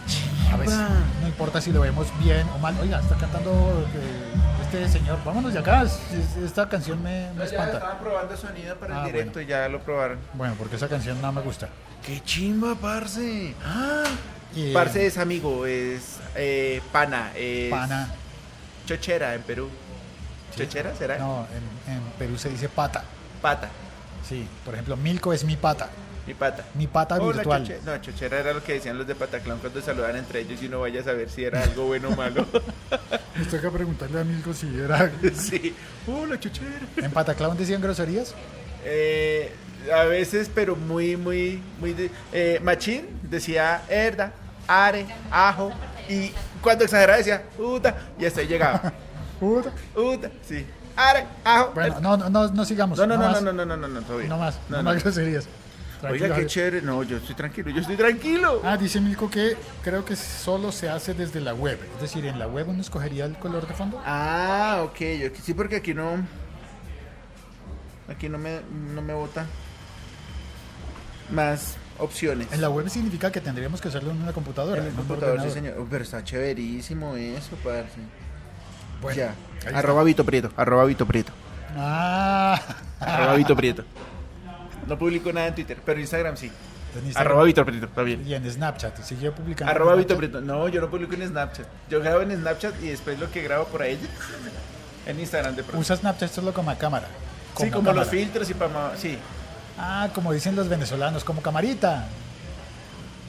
a 0.52 0.58
veces 0.58 0.76
no 1.22 1.28
importa 1.28 1.62
si 1.62 1.72
lo 1.72 1.82
vemos 1.82 2.08
bien 2.20 2.48
o 2.56 2.58
mal. 2.58 2.76
Oiga, 2.82 3.00
está 3.00 3.16
cantando 3.16 3.52
eh, 3.94 4.64
este 4.64 4.90
señor, 4.90 5.20
vámonos 5.24 5.54
de 5.54 5.60
acá, 5.60 5.84
es- 5.84 6.00
es- 6.12 6.44
esta 6.44 6.68
canción 6.68 7.02
me, 7.04 7.30
me 7.34 7.40
Ya 7.40 7.44
espanta. 7.46 7.74
estaban 7.74 8.00
probando 8.00 8.36
sonido 8.36 8.76
para 8.78 9.04
Ah, 9.04 9.06
el 9.06 9.14
directo 9.14 9.40
y 9.42 9.46
ya 9.46 9.68
lo 9.70 9.80
probaron. 9.82 10.18
Bueno, 10.34 10.56
porque 10.58 10.76
esa 10.78 10.88
canción 10.88 11.22
no 11.22 11.32
me 11.32 11.42
gusta. 11.42 11.70
¡Qué 12.06 12.22
chimba, 12.24 12.76
parce! 12.76 13.54
Ah, 13.64 14.04
Y, 14.56 14.74
parce 14.74 15.06
es 15.06 15.18
amigo, 15.20 15.68
es 15.68 16.18
eh, 16.36 16.82
pana, 16.92 17.32
es 17.36 17.70
Pana, 17.70 18.10
chochera 18.88 19.36
en 19.36 19.44
Perú. 19.44 19.70
Sí. 20.56 20.64
¿Chochera 20.64 20.96
será? 20.96 21.20
no, 21.20 21.46
en, 21.88 21.94
en 21.94 22.02
Perú 22.18 22.38
se 22.40 22.50
dice 22.50 22.68
pata. 22.70 23.04
Pata, 23.42 23.70
Sí, 24.28 24.48
por 24.66 24.74
ejemplo, 24.74 24.98
Milko 24.98 25.32
es 25.34 25.44
mi 25.44 25.56
pata. 25.56 25.90
Mi 26.30 26.36
pata. 26.36 26.64
Mi 26.76 26.86
pata 26.86 27.18
virtual. 27.18 27.64
choche- 27.64 27.80
No, 27.84 27.98
chochera 28.02 28.40
era 28.40 28.54
lo 28.54 28.64
que 28.64 28.74
decían 28.74 28.98
los 29.00 29.08
de 29.08 29.16
Pataclán 29.16 29.58
cuando 29.58 29.82
saludan 29.82 30.16
entre 30.16 30.42
ellos 30.42 30.62
y 30.62 30.68
uno 30.68 30.80
vaya 30.82 31.02
a 31.02 31.04
saber 31.04 31.28
si 31.30 31.44
era 31.44 31.64
algo 31.64 31.86
bueno 31.88 32.10
o 32.10 32.16
malo. 32.16 32.46
Me 33.36 33.46
toca 33.46 33.72
preguntarle 33.72 34.20
a 34.20 34.24
Milko 34.24 34.54
si 34.54 34.68
era. 34.80 35.12
sí. 35.36 35.76
Hola, 36.08 36.40
chochera. 36.40 36.70
¿En 36.98 37.10
Pataclown 37.10 37.58
decían 37.58 37.82
groserías? 37.82 38.36
Eh, 38.86 39.52
a 39.92 40.04
veces, 40.04 40.52
pero 40.54 40.76
muy, 40.76 41.18
muy, 41.18 41.64
muy... 41.80 41.94
de- 41.94 42.12
eh, 42.32 42.60
Machín 42.62 43.08
decía 43.24 43.82
herda, 43.90 44.32
are, 44.68 45.08
ajo, 45.32 45.72
y 46.08 46.32
cuando 46.62 46.84
exageraba 46.84 47.18
decía 47.18 47.42
puta, 47.58 47.96
y 48.20 48.26
hasta 48.26 48.42
ahí 48.42 48.48
llegaba. 48.48 48.94
Puta. 49.40 49.72
Puta, 49.96 50.30
sí. 50.48 50.64
Are, 50.96 51.26
ajo. 51.46 51.72
Bueno, 51.74 52.00
no, 52.02 52.18
no, 52.18 52.30
no, 52.30 52.48
no 52.50 52.66
sigamos. 52.66 53.00
no, 53.00 53.08
no, 53.08 53.16
no, 53.18 53.30
no, 53.40 53.40
no, 53.42 53.54
no, 53.54 53.66
no, 53.66 53.88
no, 53.88 53.88
no. 53.88 54.20
No 54.28 54.38
más, 54.38 54.56
no, 54.70 54.78
No, 54.78 54.84
no. 54.84 54.92
más 54.94 55.02
groserías. 55.02 55.48
Tranquilo, 56.00 56.26
Oiga, 56.26 56.36
qué 56.38 56.46
chévere. 56.48 56.82
No, 56.82 57.04
yo 57.04 57.18
estoy 57.18 57.36
tranquilo, 57.36 57.70
yo 57.72 57.82
estoy 57.82 57.98
tranquilo. 57.98 58.62
Ah, 58.64 58.78
dice 58.78 59.02
Milko 59.02 59.30
que 59.30 59.58
creo 59.84 60.06
que 60.06 60.16
solo 60.16 60.72
se 60.72 60.90
hace 60.90 61.14
desde 61.14 61.42
la 61.42 61.54
web. 61.54 61.78
Es 61.96 62.02
decir, 62.02 62.26
en 62.26 62.40
la 62.40 62.48
web 62.48 62.70
uno 62.70 62.82
escogería 62.82 63.26
el 63.26 63.38
color 63.38 63.68
de 63.68 63.74
fondo. 63.74 64.02
Ah, 64.06 64.82
ok, 64.84 65.02
ok, 65.28 65.36
sí, 65.44 65.54
porque 65.54 65.78
aquí 65.78 65.94
no... 65.94 66.26
Aquí 68.08 68.30
no 68.30 68.38
me, 68.38 68.62
no 68.96 69.02
me 69.02 69.14
bota 69.14 69.46
más 71.32 71.76
opciones. 72.00 72.48
En 72.52 72.62
la 72.62 72.70
web 72.70 72.90
significa 72.90 73.32
que 73.32 73.42
tendríamos 73.42 73.82
que 73.82 73.90
hacerlo 73.90 74.12
en 74.12 74.22
una 74.22 74.34
computadora. 74.34 74.82
En 74.82 74.88
el 74.88 74.94
computador, 74.94 75.42
sí, 75.42 75.52
señor. 75.52 75.86
Pero 75.90 76.04
está 76.04 76.24
chéverísimo 76.24 77.16
eso, 77.16 77.56
parce. 77.64 78.00
Bueno, 79.02 79.18
ya. 79.18 79.36
Arroba 79.74 80.04
Vito 80.04 80.26
Prieto. 80.26 80.52
Arroba 80.58 80.86
Vito 80.86 81.06
Prieto. 81.06 81.32
Ah, 81.76 82.60
Arroba 83.00 83.36
Vito 83.36 83.56
Prieto. 83.56 83.84
No 84.90 84.98
publico 84.98 85.32
nada 85.32 85.48
en 85.48 85.56
Twitter, 85.56 85.78
pero 85.86 86.00
Instagram 86.00 86.36
sí. 86.36 86.52
Arroba 87.16 87.44
Vito 87.44 87.64
Prieto, 87.64 87.86
está 87.86 88.02
bien. 88.02 88.28
Y 88.28 88.34
en 88.34 88.50
Snapchat, 88.52 89.04
sigue 89.04 89.32
publicando. 89.32 89.72
Arroba 89.72 89.94
en 89.94 90.00
Vito 90.00 90.16
Snapchat. 90.16 90.32
Prieto. 90.32 90.42
No, 90.42 90.68
yo 90.68 90.82
no 90.82 90.90
publico 90.90 91.14
en 91.14 91.28
Snapchat. 91.28 91.68
Yo 91.90 92.02
grabo 92.02 92.22
en 92.22 92.32
Snapchat 92.36 92.82
y 92.82 92.88
después 92.88 93.20
lo 93.20 93.30
que 93.32 93.44
grabo 93.44 93.66
por 93.66 93.84
ahí 93.84 94.00
en 95.06 95.20
Instagram 95.20 95.56
de 95.56 95.64
pronto. 95.64 95.80
Usa 95.80 95.96
Snapchat 95.96 96.32
solo 96.32 96.54
como 96.54 96.76
cámara. 96.78 97.08
Sí, 97.58 97.70
como 97.70 97.92
los 97.94 98.08
filtros 98.08 98.50
y 98.50 98.54
para... 98.56 98.96
Sí. 98.98 99.18
Ah, 99.78 100.10
como 100.14 100.34
dicen 100.34 100.56
los 100.56 100.68
venezolanos, 100.68 101.24
como 101.24 101.42
camarita. 101.42 102.08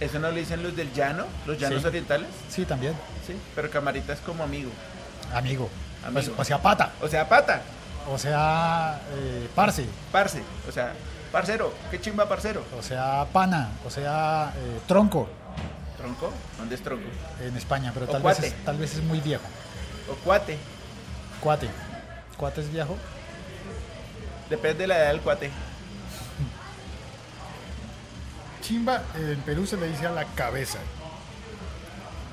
Eso 0.00 0.18
no 0.18 0.30
le 0.30 0.40
dicen 0.40 0.62
los 0.62 0.74
del 0.74 0.92
llano, 0.94 1.26
los 1.46 1.58
llanos 1.58 1.82
Sí. 1.82 1.86
orientales. 1.88 2.28
Sí, 2.48 2.64
también. 2.64 2.94
Sí, 3.26 3.34
pero 3.54 3.68
camarita 3.70 4.14
es 4.14 4.20
como 4.20 4.42
amigo. 4.42 4.70
Amigo. 5.34 5.68
Amigo. 6.06 6.32
O, 6.38 6.40
o 6.40 6.44
sea, 6.44 6.58
pata. 6.62 6.92
O 7.02 7.08
sea, 7.08 7.28
pata, 7.28 7.60
O 8.08 8.16
sea, 8.16 8.98
eh, 9.14 9.46
parce. 9.54 9.84
parce. 10.10 10.40
O 10.66 10.72
sea, 10.72 10.94
parcero. 11.32 11.72
Qué 11.90 12.00
chimba, 12.00 12.28
parcero. 12.28 12.64
O 12.78 12.82
sea, 12.82 13.26
pana. 13.32 13.70
O 13.86 13.90
sea, 13.90 14.52
eh, 14.56 14.80
tronco 14.86 15.28
¿Tronco? 15.96 16.32
¿Dónde 16.58 16.74
es 16.74 16.82
tronco? 16.82 17.04
en 17.42 17.56
España, 17.56 17.90
pero 17.92 18.06
O 18.06 18.08
tal 18.08 18.22
vez, 18.22 18.38
es, 18.40 18.54
tal 18.64 18.78
vez 18.78 18.94
es 18.94 19.02
muy 19.02 19.20
viejo. 19.20 19.44
O 20.10 20.14
cuate. 20.24 20.56
Cuate. 21.40 21.68
Cuate 22.38 22.62
es 22.62 22.72
viejo. 22.72 22.96
Depende 24.48 24.78
de 24.84 24.86
la 24.86 24.98
edad 24.98 25.08
del 25.08 25.20
cuate. 25.20 25.50
Chimba 28.62 29.02
en 29.14 29.40
Perú 29.42 29.66
se 29.66 29.76
le 29.76 29.88
dice 29.88 30.06
a 30.06 30.10
la 30.12 30.24
cabeza. 30.24 30.78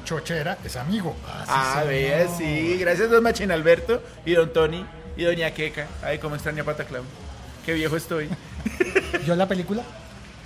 Chochera 0.05 0.57
es 0.63 0.77
amigo. 0.77 1.15
Ah, 1.27 1.81
sí, 1.81 1.87
vea, 1.89 2.19
señor. 2.29 2.37
sí. 2.37 2.77
Gracias, 2.79 3.09
don 3.09 3.21
Machín 3.23 3.51
Alberto 3.51 4.01
y 4.25 4.33
don 4.33 4.53
Tony 4.53 4.85
y 5.17 5.23
doña 5.25 5.51
Queca. 5.51 5.87
Ay, 6.01 6.19
cómo 6.19 6.35
extraña 6.35 6.63
Pataclown. 6.63 7.05
Qué 7.65 7.73
viejo 7.73 7.97
estoy. 7.97 8.29
¿Yo 9.25 9.35
la 9.35 9.47
película? 9.47 9.83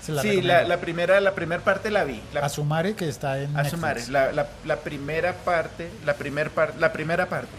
Se 0.02 0.12
la 0.12 0.22
sí, 0.24 0.42
la, 0.42 0.64
la 0.64 0.78
primera 0.82 1.22
la 1.22 1.36
primera 1.36 1.64
parte 1.64 1.92
la 1.92 2.04
vi. 2.04 2.22
La, 2.34 2.42
Asumare 2.42 2.96
que 2.96 3.08
está 3.08 3.40
en 3.40 3.56
Asumare, 3.56 4.08
la, 4.08 4.32
la, 4.32 4.48
la 4.66 4.78
primera 4.78 5.34
parte, 5.34 5.90
la, 6.06 6.16
primer 6.16 6.50
par- 6.50 6.74
la 6.80 6.92
primera 6.92 7.28
parte. 7.28 7.52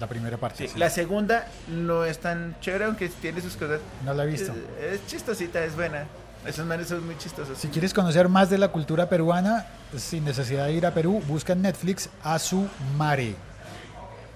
La 0.00 0.06
primera 0.08 0.36
parte. 0.36 0.66
Sí, 0.66 0.72
sí. 0.74 0.78
La 0.78 0.90
segunda 0.90 1.46
no 1.68 2.04
es 2.04 2.18
tan 2.18 2.56
chévere, 2.60 2.84
aunque 2.84 3.08
tiene 3.08 3.40
sus 3.40 3.56
cosas. 3.56 3.80
No 4.04 4.12
la 4.12 4.24
he 4.24 4.26
visto. 4.26 4.52
Es, 4.80 5.00
es 5.00 5.06
chistosita, 5.06 5.64
es 5.64 5.74
buena. 5.74 6.04
Esos 6.44 6.66
manes 6.66 6.88
son 6.88 7.06
muy 7.06 7.16
chistosos. 7.16 7.56
Si 7.56 7.68
quieres 7.68 7.94
conocer 7.94 8.28
más 8.28 8.50
de 8.50 8.58
la 8.58 8.68
cultura 8.68 9.08
peruana, 9.08 9.64
sin 9.96 10.24
necesidad 10.24 10.66
de 10.66 10.72
ir 10.74 10.84
a 10.84 10.92
Perú, 10.92 11.22
busca 11.26 11.54
en 11.54 11.62
Netflix. 11.62 12.10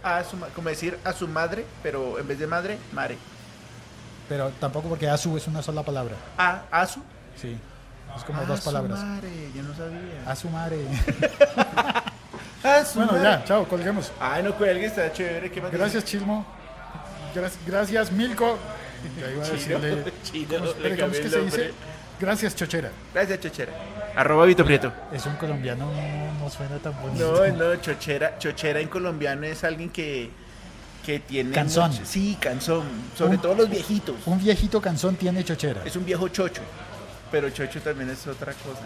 A 0.03 0.25
su, 0.25 0.37
ma- 0.37 0.47
como 0.55 0.69
decir 0.71 0.97
a 1.05 1.13
su 1.13 1.29
madre, 1.29 1.67
pero 1.83 2.19
en 2.19 2.27
vez 2.27 2.39
de 2.39 2.47
madre, 2.47 2.79
mare. 2.93 3.19
Pero 4.29 4.51
tampoco 4.61 4.89
porque 4.89 5.09
Asu 5.09 5.37
es 5.37 5.47
una 5.47 5.63
sola 5.63 5.83
palabra. 5.83 6.15
A, 6.37 6.63
a 6.71 6.87
su. 6.87 7.01
Sí. 7.41 7.57
Es 8.17 8.25
como 8.25 8.45
dos 8.45 8.61
palabras. 8.61 8.99
Mare, 9.03 9.51
yo 9.55 9.63
no 9.63 9.75
sabía. 9.75 10.23
Asumare. 10.27 10.85
A 12.65 12.85
su 12.85 12.99
bueno, 12.99 13.23
ya, 13.23 13.45
chao, 13.45 13.67
colguemos. 13.69 14.13
Ay, 14.21 14.43
no 14.43 14.55
cuelgues, 14.55 14.91
está 14.91 15.13
chévere. 15.13 15.51
¿Qué 15.51 15.61
más 15.61 15.71
Gracias, 15.71 16.05
Chismo. 16.05 16.45
Gracias, 17.35 17.61
gracias 17.67 18.13
Milko. 18.13 18.59
Ya 19.21 19.31
iba 19.31 19.45
a 19.45 19.49
decirle. 19.49 20.13
chino, 20.25 20.49
¿Cómo, 20.59 20.73
le 20.83 20.99
¿cómo 20.99 21.13
es 21.13 21.21
que 21.21 21.29
se 21.29 21.41
dice? 21.43 21.73
Gracias, 22.19 22.57
Chochera. 22.57 22.91
Gracias, 23.15 23.41
Chochera. 23.41 23.73
Arroba 24.17 24.45
Vito 24.47 24.65
Prieto. 24.65 24.93
Es 25.13 25.25
un 25.27 25.37
colombiano, 25.37 25.87
no, 25.93 26.33
no 26.41 26.51
suena 26.51 26.79
tan 26.79 27.01
bonito. 27.01 27.47
No, 27.47 27.57
no, 27.57 27.77
Chochera. 27.77 28.39
Chochera 28.39 28.81
en 28.81 28.89
colombiano 28.89 29.45
es 29.47 29.63
alguien 29.63 29.91
que, 29.91 30.31
que 31.09 31.21
tiene. 31.21 31.53
Canzón. 31.53 31.91
mucho- 31.91 32.05
sí, 32.05 32.37
canzón. 32.39 32.83
Sobre 33.17 33.37
Un- 33.37 33.41
todo 33.41 33.55
los 33.55 33.71
viejitos. 33.71 34.15
Un 34.27 34.39
viejito 34.39 34.79
canzón 34.83 35.17
tiene 35.17 35.43
Chochera. 35.43 35.81
Es 35.87 35.97
un 35.97 36.05
viejo 36.05 36.29
chocho. 36.29 36.61
Pero 37.33 37.49
chocho 37.49 37.81
también 37.81 38.11
es 38.11 38.27
otra 38.27 38.53
cosa. 38.53 38.83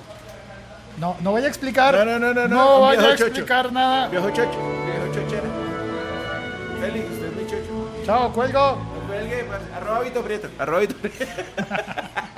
No, 0.98 1.16
no 1.20 1.32
voy 1.32 1.42
a 1.42 1.48
explicar. 1.48 1.92
No, 1.96 2.04
no, 2.04 2.18
no, 2.20 2.32
no, 2.32 2.46
no, 2.46 2.78
voy 2.78 2.96
a 2.96 3.00
chocho. 3.10 3.26
explicar 3.26 3.72
nada. 3.72 4.06
Viejo 4.08 4.28
chocho. 4.30 4.44
Viejo 4.86 5.06
chochera. 5.12 5.42
Félix, 6.80 7.10
usted 7.10 7.26
es 7.26 7.34
muy 7.34 7.46
chocho. 7.46 7.90
Chao, 8.06 8.32
cuelgo. 8.32 8.76
No 8.76 9.06
cuelgue, 9.08 9.44
parce. 9.44 9.72
Arroba 9.74 10.00
Vito 10.02 10.22
Prieto. 10.22 10.48
Arroba 10.60 10.78
Vito 10.78 10.94
Prieto. 10.94 11.26